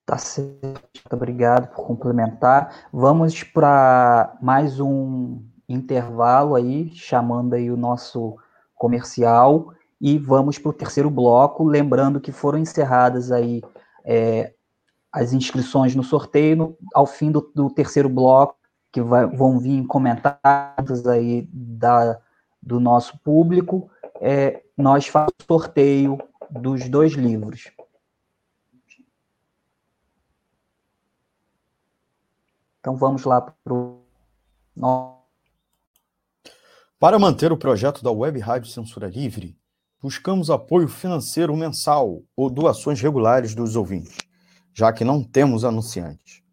[0.05, 2.87] Tá certo, obrigado por complementar.
[2.91, 8.37] Vamos para mais um intervalo aí, chamando aí o nosso
[8.75, 13.61] comercial e vamos para o terceiro bloco, lembrando que foram encerradas aí
[14.03, 14.53] é,
[15.11, 18.57] as inscrições no sorteio, no, ao fim do, do terceiro bloco,
[18.91, 22.19] que vai, vão vir comentários aí da,
[22.61, 23.89] do nosso público,
[24.21, 26.17] é, nós fazemos o sorteio
[26.49, 27.71] dos dois livros.
[32.79, 34.01] Então vamos lá para o.
[36.99, 39.57] Para manter o projeto da Web Rádio Censura Livre,
[40.05, 44.15] buscamos apoio financeiro mensal ou doações regulares dos ouvintes,
[44.71, 46.43] já que não temos anunciantes.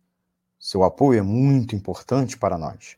[0.58, 2.96] Seu apoio é muito importante para nós.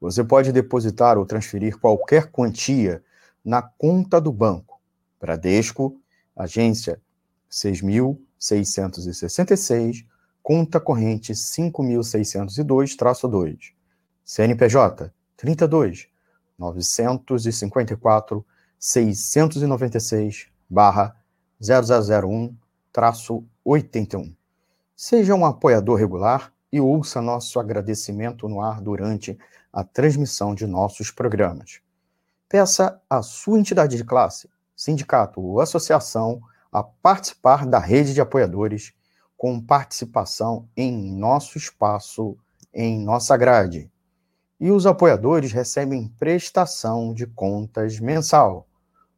[0.00, 3.02] Você pode depositar ou transferir qualquer quantia
[3.44, 4.80] na conta do banco.
[5.20, 6.00] Bradesco,
[6.36, 7.00] agência
[7.50, 10.06] 6.666,
[10.40, 13.72] conta corrente 5.602-2,
[14.24, 16.06] CNPJ 32
[16.56, 18.46] 954
[18.78, 21.16] 696 barra
[21.60, 22.54] 0001
[22.92, 24.32] traço 81.
[24.94, 29.36] Seja um apoiador regular e ouça nosso agradecimento no ar durante
[29.72, 31.80] a transmissão de nossos programas.
[32.48, 38.92] Peça à sua entidade de classe, sindicato ou associação a participar da rede de apoiadores
[39.36, 42.38] com participação em nosso espaço,
[42.72, 43.90] em nossa grade.
[44.60, 48.67] E os apoiadores recebem prestação de contas mensal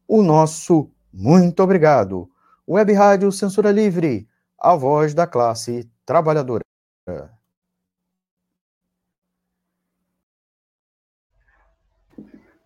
[0.07, 2.29] o nosso muito obrigado.
[2.67, 4.27] Web Rádio Censura Livre,
[4.57, 6.63] a voz da classe trabalhadora.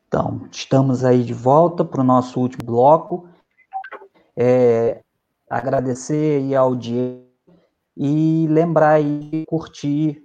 [0.08, 3.28] Então, estamos aí de volta para o nosso último bloco.
[4.36, 5.02] É,
[5.50, 7.26] agradecer aí a audiência
[7.98, 10.25] e lembrar aí curtir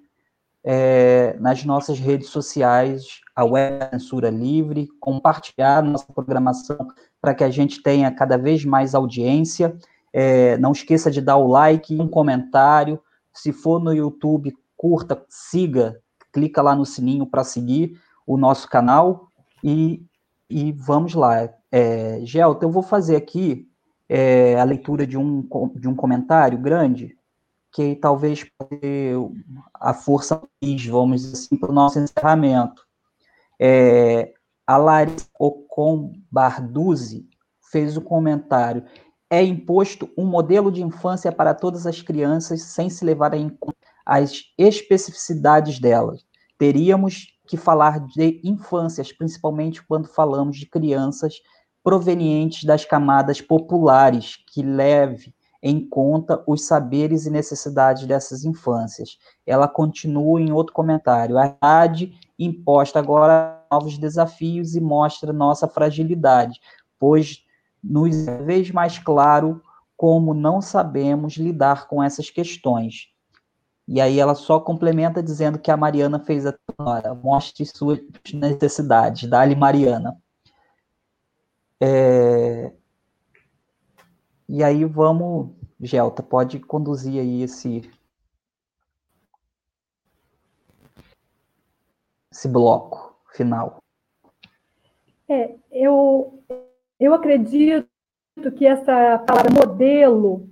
[0.64, 6.76] é, nas nossas redes sociais a Web Censura Livre, compartilhar nossa programação
[7.20, 9.76] para que a gente tenha cada vez mais audiência.
[10.12, 13.00] É, não esqueça de dar o like, um comentário.
[13.32, 16.00] Se for no YouTube, curta, siga,
[16.32, 19.28] clica lá no sininho para seguir o nosso canal
[19.64, 20.02] e,
[20.48, 21.48] e vamos lá.
[21.72, 23.66] É, Gelta, eu vou fazer aqui
[24.08, 27.16] é, a leitura de um, de um comentário grande
[27.72, 28.44] que talvez
[29.74, 30.42] a força
[30.88, 32.84] vamos dizer assim, para o nosso encerramento.
[33.58, 34.32] É,
[34.66, 37.28] a Larissa Ocon Barduzzi
[37.70, 38.84] fez o comentário:
[39.28, 43.76] é imposto um modelo de infância para todas as crianças sem se levar em conta
[44.04, 46.24] as especificidades delas.
[46.58, 51.34] Teríamos que falar de infâncias, principalmente quando falamos de crianças
[51.82, 59.18] provenientes das camadas populares, que leve em conta os saberes e necessidades dessas infâncias.
[59.46, 61.36] Ela continua em outro comentário.
[61.36, 66.60] A idade imposta agora novos desafios e mostra nossa fragilidade,
[66.98, 67.44] pois
[67.82, 69.62] nos é vez mais claro
[69.96, 73.08] como não sabemos lidar com essas questões.
[73.86, 77.98] E aí ela só complementa dizendo que a Mariana fez a tonora, mostre suas
[78.32, 80.16] necessidades, dá-lhe Mariana.
[81.80, 82.72] É...
[84.52, 87.88] E aí vamos, Gelta, pode conduzir aí esse
[92.32, 93.78] esse bloco final.
[95.28, 96.42] É, eu
[96.98, 97.86] eu acredito
[98.56, 100.48] que essa palavra modelo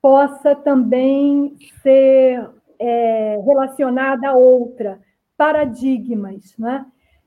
[0.00, 5.00] possa também ser é, relacionada a outra,
[5.36, 6.56] paradigmas.
[6.56, 6.86] Né?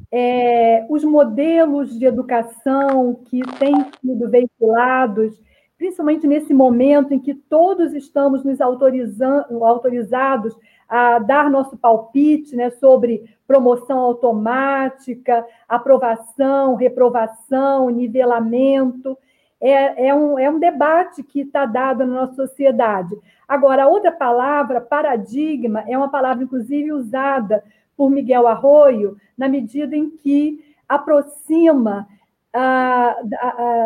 [0.10, 5.38] É, os modelos de educação que têm sido veiculados,
[5.78, 10.58] principalmente nesse momento em que todos estamos nos autorizados
[10.88, 19.18] a dar nosso palpite né, sobre promoção automática, aprovação, reprovação, nivelamento.
[19.60, 23.16] É, é, um, é um debate que está dado na nossa sociedade.
[23.48, 27.64] Agora, a outra palavra, paradigma, é uma palavra, inclusive, usada
[27.96, 32.08] por Miguel Arroio, na medida em que aproxima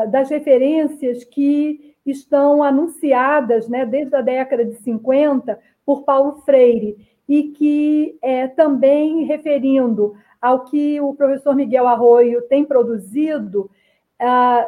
[0.09, 6.97] das referências que estão anunciadas né, desde a década de 50 por Paulo Freire,
[7.27, 13.69] e que é, também referindo ao que o professor Miguel Arroio tem produzido,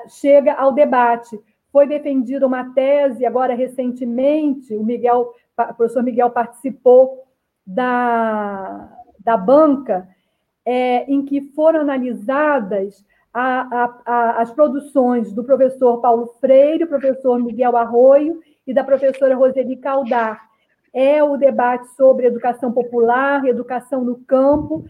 [0.10, 1.40] chega ao debate.
[1.72, 7.24] Foi defendida uma tese, agora recentemente, o, Miguel, o professor Miguel participou
[7.66, 10.08] da, da banca,
[10.66, 13.04] é, em que foram analisadas
[13.34, 19.78] a, a, as produções do professor Paulo Freire, professor Miguel Arroio e da professora Roseli
[19.78, 20.42] Caldar.
[20.94, 24.86] É o debate sobre educação popular, educação no campo,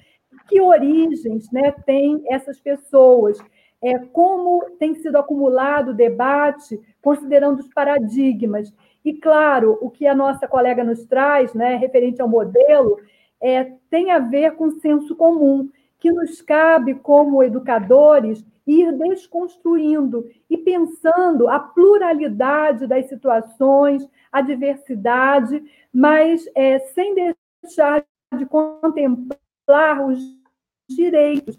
[0.47, 3.37] que origens né, tem essas pessoas,
[3.81, 8.73] é, como tem sido acumulado o debate, considerando os paradigmas.
[9.05, 12.97] E, claro, o que a nossa colega nos traz, né, referente ao modelo,
[13.41, 15.69] é, tem a ver com senso comum,
[16.01, 25.63] que nos cabe, como educadores, ir desconstruindo e pensando a pluralidade das situações, a diversidade,
[25.93, 27.13] mas é, sem
[27.63, 28.03] deixar
[28.35, 30.19] de contemplar os
[30.89, 31.55] direitos.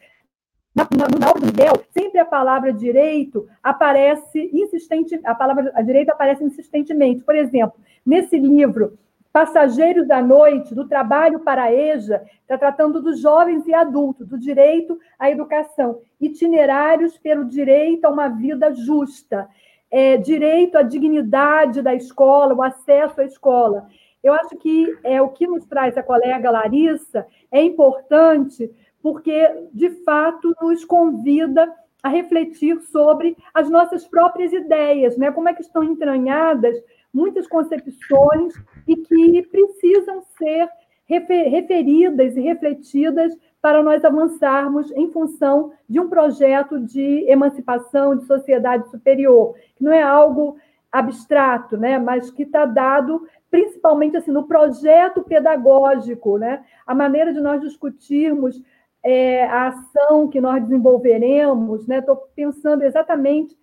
[0.75, 6.11] Na, na, na obra Miguel, sempre a palavra direito aparece insistente, a palavra a direito
[6.11, 7.23] aparece insistentemente.
[7.23, 8.99] Por exemplo, nesse livro
[9.33, 14.39] Passageiros da Noite, do Trabalho para a EJA, está tratando dos jovens e adultos, do
[14.39, 19.49] direito à educação, itinerários pelo direito a uma vida justa,
[19.91, 23.87] é, direito à dignidade da escola, o acesso à escola.
[24.23, 28.71] Eu acho que é o que nos traz a colega Larissa é importante,
[29.03, 31.73] porque, de fato, nos convida
[32.03, 35.31] a refletir sobre as nossas próprias ideias, né?
[35.31, 36.77] como é que estão entranhadas
[37.13, 38.55] muitas concepções
[38.87, 40.69] e que precisam ser
[41.07, 48.91] referidas e refletidas para nós avançarmos em função de um projeto de emancipação, de sociedade
[48.91, 50.57] superior, que não é algo
[50.91, 57.41] abstrato, né, mas que está dado principalmente assim no projeto pedagógico, né, a maneira de
[57.41, 58.63] nós discutirmos
[59.03, 63.57] é, a ação que nós desenvolveremos, né, estou pensando exatamente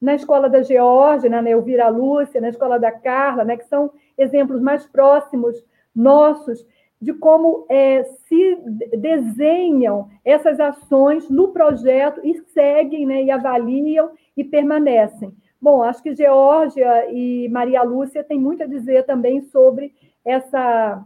[0.00, 3.90] na escola da Georgia, né, na Elvira Lúcia, na escola da Carla, né, que são
[4.16, 5.56] exemplos mais próximos
[5.94, 6.66] nossos
[7.00, 8.58] de como é, se
[8.98, 15.34] desenham essas ações no projeto e seguem, né, e avaliam e permanecem.
[15.60, 19.94] Bom, acho que Geórgia e Maria Lúcia têm muito a dizer também sobre
[20.24, 21.02] essa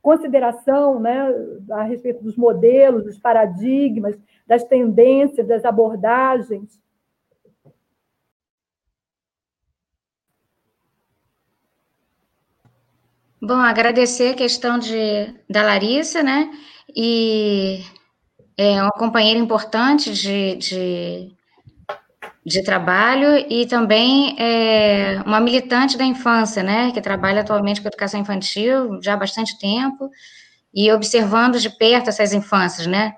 [0.00, 1.34] consideração né,
[1.70, 6.78] a respeito dos modelos, dos paradigmas, das tendências, das abordagens.
[13.46, 16.50] Bom, agradecer a questão de, da Larissa, né?
[16.96, 17.84] E
[18.56, 21.30] é uma companheira importante de, de,
[22.46, 26.90] de trabalho e também é uma militante da infância, né?
[26.92, 30.10] Que trabalha atualmente com educação infantil já há bastante tempo
[30.72, 33.14] e observando de perto essas infâncias, né?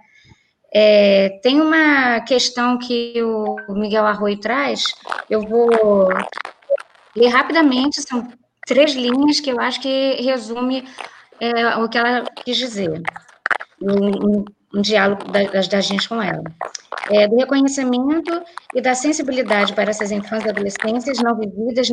[0.75, 4.83] É, tem uma questão que o Miguel Arroio traz,
[5.31, 5.69] eu vou
[7.15, 8.29] ler rapidamente, são
[8.67, 10.87] três linhas que eu acho que resume
[11.41, 13.01] é, o que ela quis dizer,
[13.81, 14.45] um,
[14.75, 16.43] um diálogo das, da gente com ela.
[17.11, 18.43] É, do reconhecimento
[18.75, 21.89] e da sensibilidade para essas infâncias e adolescências não vividas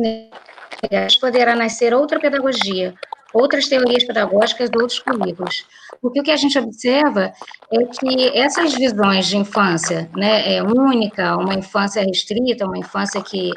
[1.20, 2.92] poderá nascer outra pedagogia,
[3.32, 5.66] outras teorias pedagógicas, outros currículos.
[6.02, 7.32] Porque o que a gente observa
[7.72, 13.52] é que essas visões de infância, né, é única, uma infância restrita, uma infância que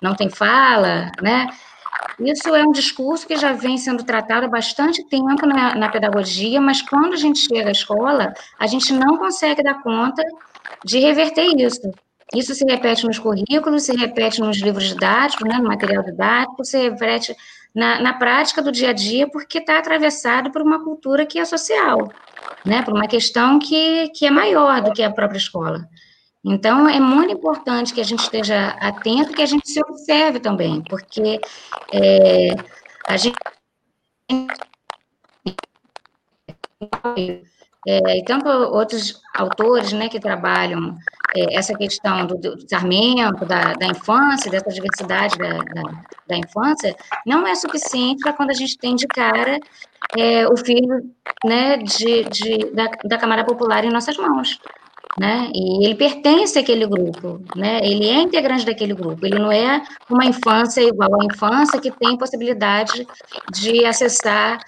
[0.00, 1.48] não tem fala, né,
[2.18, 6.60] isso é um discurso que já vem sendo tratado há bastante tempo na, na, pedagogia,
[6.60, 10.22] mas quando a gente chega à escola, a gente não consegue dar conta
[10.84, 11.92] de reverter isso.
[12.34, 16.78] Isso se repete nos currículos, se repete nos livros didáticos, né, no material didático, se
[16.78, 17.36] repete
[17.74, 21.44] na, na prática do dia a dia, porque está atravessado por uma cultura que é
[21.44, 22.10] social,
[22.64, 25.86] né, por uma questão que, que é maior do que a própria escola.
[26.44, 30.82] Então, é muito importante que a gente esteja atento, que a gente se observe também,
[30.82, 31.40] porque
[31.92, 32.50] é,
[33.06, 33.36] A gente
[37.86, 40.96] é, e tanto outros autores né, que trabalham
[41.36, 45.82] é, essa questão do, do desarmamento, da, da, infância, dessa diversidade da, da,
[46.28, 46.94] da infância,
[47.26, 49.58] não é suficiente para quando a gente tem de cara
[50.16, 51.10] é, o filho
[51.44, 54.60] né, de, de, da, da Câmara Popular em nossas mãos.
[55.18, 55.50] Né?
[55.54, 57.80] E ele pertence àquele grupo, né?
[57.82, 59.26] Ele é integrante daquele grupo.
[59.26, 63.06] Ele não é uma infância igual à infância que tem possibilidade
[63.52, 64.58] de acessar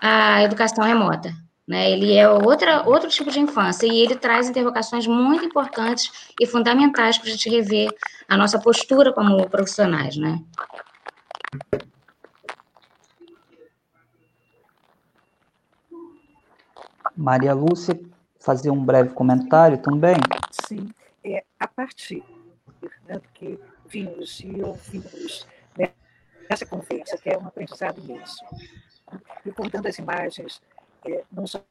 [0.00, 1.32] a educação remota,
[1.68, 1.92] né?
[1.92, 7.16] Ele é outra, outro tipo de infância e ele traz interrogações muito importantes e fundamentais
[7.16, 7.88] para a gente rever
[8.28, 10.16] a nossa postura como profissionais.
[10.16, 10.42] Né?
[17.16, 17.98] Maria Lúcia,
[18.42, 20.16] fazer um breve comentário também?
[20.66, 20.90] Sim,
[21.24, 22.22] é, a partir
[23.06, 25.46] né, do que vimos e ouvimos
[25.78, 25.90] né,
[26.48, 28.44] nessa conversa, que é um aprendizado imenso,
[29.44, 30.60] recordando as imagens
[31.06, 31.64] é, não só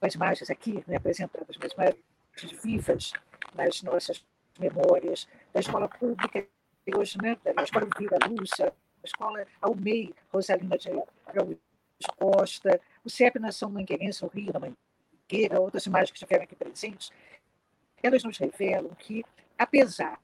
[0.00, 3.12] as imagens aqui né, apresentadas, mas imagens vivas
[3.54, 4.24] nas nossas
[4.58, 6.46] memórias da escola pública,
[6.86, 8.72] e hoje, né, da escola Vila Lúcia,
[9.02, 10.88] a escola Almei, Rosalina de
[11.26, 11.58] Araújo
[12.16, 14.60] Costa, o CEP na São Mangueirense, no Rio, na
[15.26, 17.10] Mangueira, outras imagens que estiveram aqui presentes,
[18.02, 19.24] elas nos revelam que,
[19.58, 20.20] apesar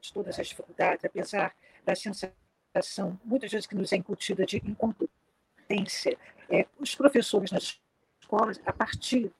[0.00, 6.18] de todas as dificuldades, apesar da sensação, muitas vezes que nos é incutida de incompetência,
[6.50, 7.80] é, os professores nas
[8.20, 9.32] escolas, a partir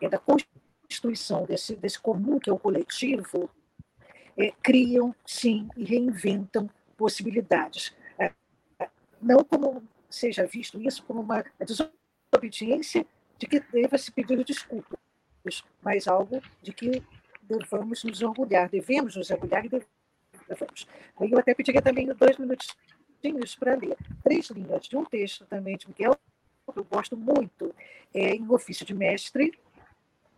[0.00, 3.50] é, da constituição desse, desse comum que é o coletivo,
[4.36, 7.94] é, criam, sim, e reinventam possibilidades.
[8.18, 8.32] É,
[9.20, 13.06] não como seja visto isso como uma desobediência
[13.42, 15.00] de que deva se pedir desculpas,
[15.82, 17.02] mas algo de que
[17.42, 20.86] devamos nos orgulhar, devemos nos orgulhar e devemos.
[21.18, 23.96] Eu até pediria também dois minutinhos para ler.
[24.22, 26.16] Três linhas de um texto também de Miguel
[26.76, 27.74] eu gosto muito,
[28.14, 29.52] é, em Ofício de Mestre,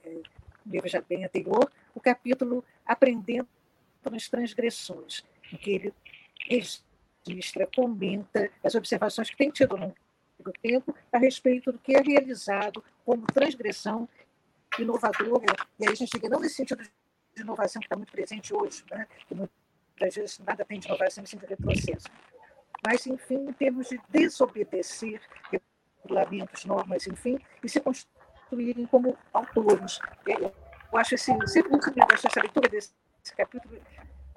[0.03, 0.23] é,
[0.67, 3.47] livro já bem anterior, o capítulo Aprendendo
[4.11, 5.95] nas Transgressões, em que ele
[6.49, 9.77] registra, comenta as observações que tem tido
[10.39, 14.09] do tempo a respeito do que é realizado como transgressão
[14.79, 18.55] inovadora, e aí a gente chega não nesse sentido de inovação que está muito presente
[18.55, 19.07] hoje, né?
[19.27, 21.63] que muitas vezes nada tem de inovação, em sentido de
[22.87, 29.99] mas, enfim, em termos de desobedecer regulamentos, normas, enfim, e se constituírem como autores.
[30.27, 30.53] Eu
[30.99, 32.93] acho esse, sempre muito acho essa leitura desse
[33.37, 33.81] capítulo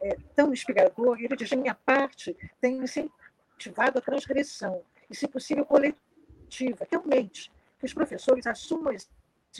[0.02, 6.88] é, tão inspirador, ele diz, minha parte, tem incentivado a transgressão, e, se possível, coletiva,
[6.90, 9.10] realmente, que os professores assumam esses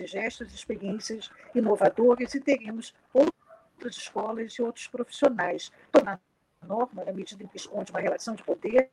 [0.10, 5.72] gestos, experiências inovadoras e teremos outras escolas e outros profissionais.
[5.92, 6.20] Toda
[6.66, 8.90] norma, na medida em que esconde uma relação de poder,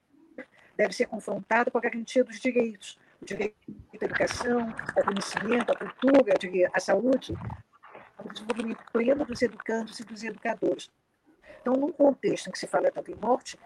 [0.76, 5.76] deve ser confrontada com a garantia dos direitos, o direito à educação, ao conhecimento, à
[5.76, 6.34] cultura,
[6.72, 7.34] à saúde,
[8.18, 10.90] ao desenvolvimento pleno dos educandos e dos educadores.
[11.60, 13.58] Então, num contexto em que se fala tanto em morte,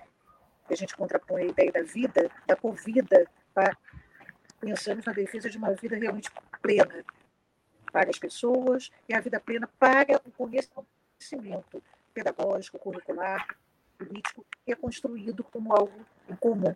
[0.71, 3.77] a gente contrapõe a ideia da vida, da convida, para
[4.61, 6.31] pensamos na defesa de uma vida realmente
[6.61, 7.05] plena
[7.93, 11.83] para as pessoas e a vida plena para o conhecimento
[12.13, 13.47] pedagógico, curricular,
[13.97, 16.75] político, que é construído como algo em comum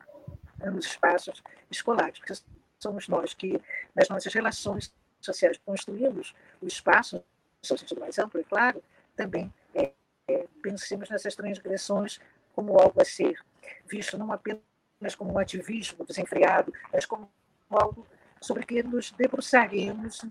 [0.58, 2.34] né, nos espaços escolares, porque
[2.78, 3.60] somos nós que,
[3.94, 7.22] nas nossas relações sociais, construímos o espaço,
[7.70, 8.82] no sentido mais amplo, é claro,
[9.14, 9.92] também é,
[10.28, 12.20] é, pensemos nessas transgressões
[12.54, 13.38] como algo a ser
[13.86, 17.30] visto não apenas como um ativismo desenfreado, mas como
[17.78, 18.06] algo
[18.40, 20.24] sobre que nos debruçaremos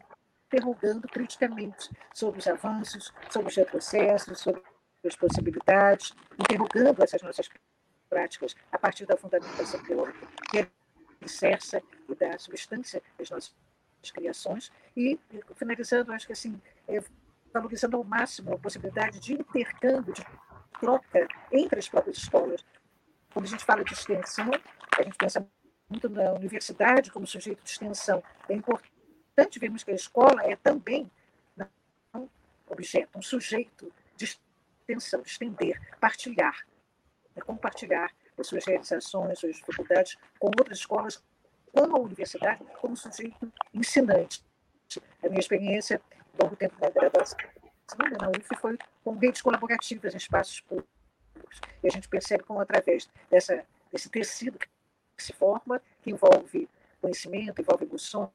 [0.48, 4.62] interrogando criticamente sobre os avanços, sobre os retrocessos, sobre
[5.06, 7.50] as possibilidades, interrogando essas nossas
[8.10, 10.68] práticas a partir da fundamentação teórica, que
[11.22, 13.54] alicerça e da substância das nossas
[14.14, 14.72] criações.
[14.96, 15.18] E,
[15.56, 17.02] finalizando, acho que assim, é,
[17.54, 20.26] valorizando ao máximo a possibilidade de intercâmbio, de
[20.80, 22.66] troca entre as próprias escolas.
[23.34, 24.52] Quando a gente fala de extensão,
[24.98, 25.48] a gente pensa
[25.92, 28.24] muito na universidade como sujeito de extensão.
[28.48, 31.12] É importante vermos que a escola é também
[32.16, 32.28] um
[32.68, 36.66] objeto, um sujeito de extensão, de estender, partilhar,
[37.36, 41.24] é compartilhar as suas realizações, suas dificuldades com outras escolas,
[41.74, 44.44] como a universidade, como sujeito ensinante.
[45.24, 46.02] A minha experiência,
[46.42, 47.38] longo tempo da graduação
[48.20, 51.62] na UF, foi com redes colaborativas em espaços públicos.
[51.84, 54.58] E a gente percebe como, através dessa, desse tecido
[55.22, 56.70] se forma, que envolve
[57.02, 58.32] conhecimento, envolve emoções,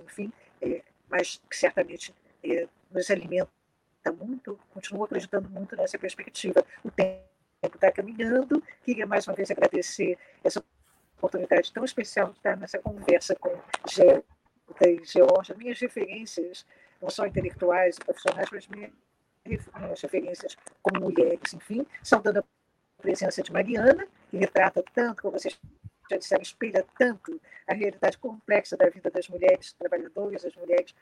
[0.00, 3.50] enfim, é, mas que certamente é, nos alimenta
[4.18, 6.64] muito, continuo acreditando muito nessa perspectiva.
[6.84, 7.26] O tempo
[7.74, 8.62] está caminhando.
[8.82, 10.62] Queria mais uma vez agradecer essa
[11.16, 13.50] oportunidade tão especial de estar nessa conversa com
[13.88, 14.22] Gé
[14.82, 16.66] e Georgia, minhas referências,
[17.00, 22.44] não só intelectuais e profissionais, mas minhas referências como mulheres, enfim, saudando a
[23.02, 25.58] presença de Mariana, que retrata tanto, como vocês
[26.18, 30.94] disseram, espelha tanto a realidade complexa da vida das mulheres trabalhadoras, das mulheres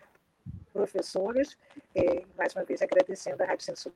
[0.72, 1.56] professoras.
[1.94, 3.94] É, mais uma vez agradecendo à Rádio Censura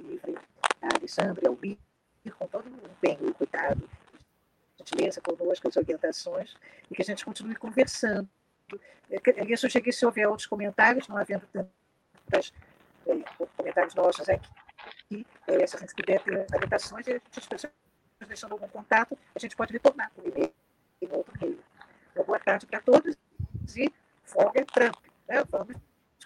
[0.00, 0.38] Livre,
[0.82, 1.78] a Alexandre, ao Mir,
[2.38, 3.88] com todo o empenho e cuidado,
[4.78, 6.54] gentileza conosco, as orientações,
[6.90, 8.28] e que a gente continue conversando.
[9.08, 12.52] Eu sugeri se houver outros comentários, não havendo tantos
[13.06, 17.66] é, comentários nossos aqui, é, se a gente quiser ter orientações, as
[18.24, 20.52] pessoas deixando algum contato, a gente pode retornar por e-mail
[21.00, 21.58] em outro meio.
[22.12, 23.16] Então, boa tarde para todos
[23.76, 23.92] e
[24.24, 24.96] folga Trump.
[25.28, 25.42] Né?
[25.50, 25.76] Vamos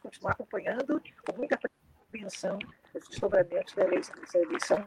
[0.01, 1.59] continuar acompanhando com muita
[2.09, 2.59] apreensão
[2.95, 4.87] os desdobramentos da eleição, dessa eleição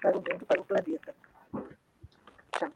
[0.00, 1.14] para o mundo, para o planeta.
[2.58, 2.70] Tchau.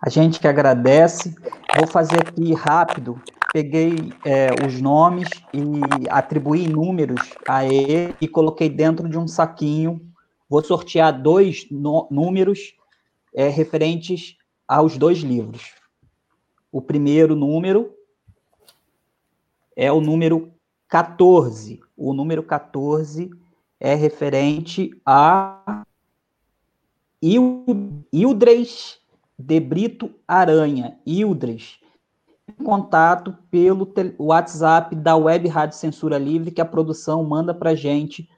[0.00, 1.34] A gente que agradece.
[1.76, 3.20] Vou fazer aqui rápido.
[3.52, 10.14] Peguei é, os nomes e atribuí números a ele e coloquei dentro de um saquinho.
[10.48, 12.74] Vou sortear dois números
[13.34, 14.36] é, referentes
[14.66, 15.74] aos dois livros.
[16.70, 17.94] O primeiro número
[19.74, 20.52] é o número
[20.88, 21.80] 14.
[21.96, 23.30] O número 14
[23.78, 25.84] é referente a
[28.12, 28.98] Ildres
[29.38, 31.78] de Brito Aranha, Ildres,
[32.64, 38.28] contato pelo WhatsApp da Web Rádio Censura Livre, que a produção manda para gente,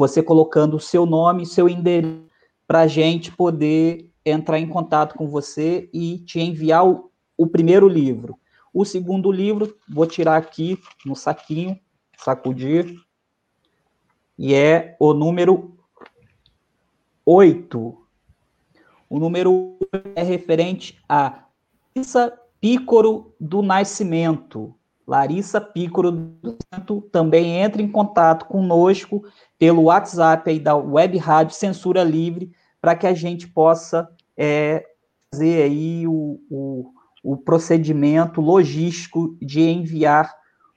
[0.00, 2.24] você colocando o seu nome seu endereço,
[2.66, 7.86] para a gente poder entrar em contato com você e te enviar o, o primeiro
[7.86, 8.38] livro.
[8.72, 11.78] O segundo livro, vou tirar aqui no saquinho,
[12.16, 12.96] sacudir,
[14.38, 15.76] e é o número
[17.26, 17.98] 8.
[19.06, 21.44] O número 8 é referente a
[21.94, 24.74] Larissa Pícoro do Nascimento.
[25.10, 29.24] Larissa Pícoro do Nascimento também entra em contato conosco
[29.58, 34.84] pelo WhatsApp aí da Web Rádio Censura Livre para que a gente possa é,
[35.30, 36.90] fazer aí o, o
[37.22, 40.34] o procedimento logístico de enviar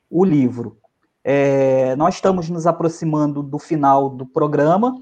[0.09, 0.77] o livro.
[1.23, 4.93] É, nós estamos nos aproximando do final do programa.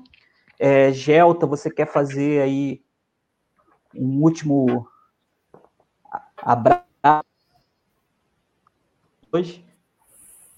[0.60, 2.82] É, Gelta, você quer fazer aí
[3.96, 4.88] um último
[6.38, 6.91] abraço
[9.32, 9.64] hoje?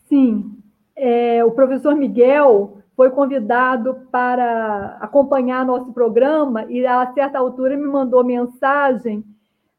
[0.08, 0.58] Sim.
[0.96, 7.88] É, o professor Miguel foi convidado para acompanhar nosso programa e, a certa altura, me
[7.88, 9.24] mandou mensagem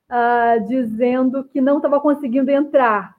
[0.08, 3.14] ah, dizendo que não estava conseguindo entrar.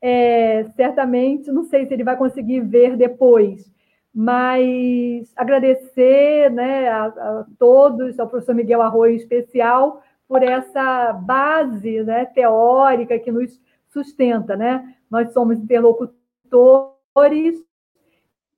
[0.00, 3.70] É, certamente, não sei se ele vai conseguir ver depois,
[4.14, 12.02] mas agradecer né, a, a todos, ao professor Miguel Arroio em especial, por essa base
[12.02, 14.56] né, teórica que nos sustenta.
[14.56, 14.94] Né?
[15.10, 17.62] Nós somos interlocutores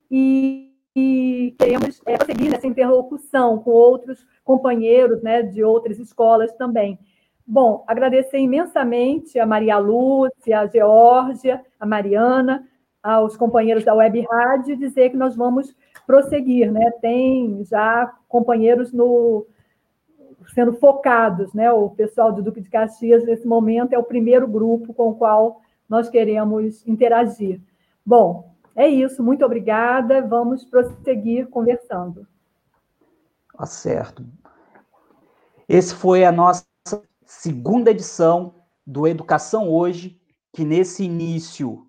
[0.09, 6.99] e, e queremos é, seguir nessa interlocução com outros companheiros né, de outras escolas também.
[7.45, 12.67] Bom, agradecer imensamente a Maria Lúcia, a Geórgia, a Mariana,
[13.01, 15.75] aos companheiros da Web Rádio, dizer que nós vamos
[16.05, 16.91] prosseguir, né?
[17.01, 19.47] Tem já companheiros no
[20.53, 21.71] sendo focados, né?
[21.71, 25.61] O pessoal do Duque de Caxias nesse momento é o primeiro grupo com o qual
[25.87, 27.61] nós queremos interagir.
[28.05, 29.23] Bom, é isso.
[29.23, 30.21] Muito obrigada.
[30.21, 32.27] Vamos prosseguir conversando.
[33.57, 34.25] Tá certo.
[35.67, 36.65] Esse foi a nossa
[37.25, 40.19] segunda edição do Educação Hoje,
[40.51, 41.87] que nesse início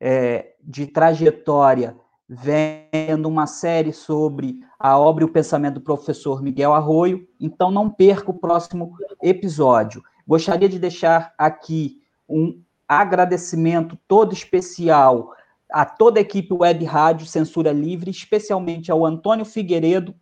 [0.00, 1.96] é, de trajetória
[2.28, 7.26] vendo uma série sobre a obra e o pensamento do professor Miguel Arroio.
[7.40, 10.02] Então, não perca o próximo episódio.
[10.26, 15.32] Gostaria de deixar aqui um agradecimento todo especial
[15.70, 20.14] a toda a equipe Web Rádio Censura Livre, especialmente ao Antônio Figueiredo,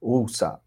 [0.00, 0.58] Ouça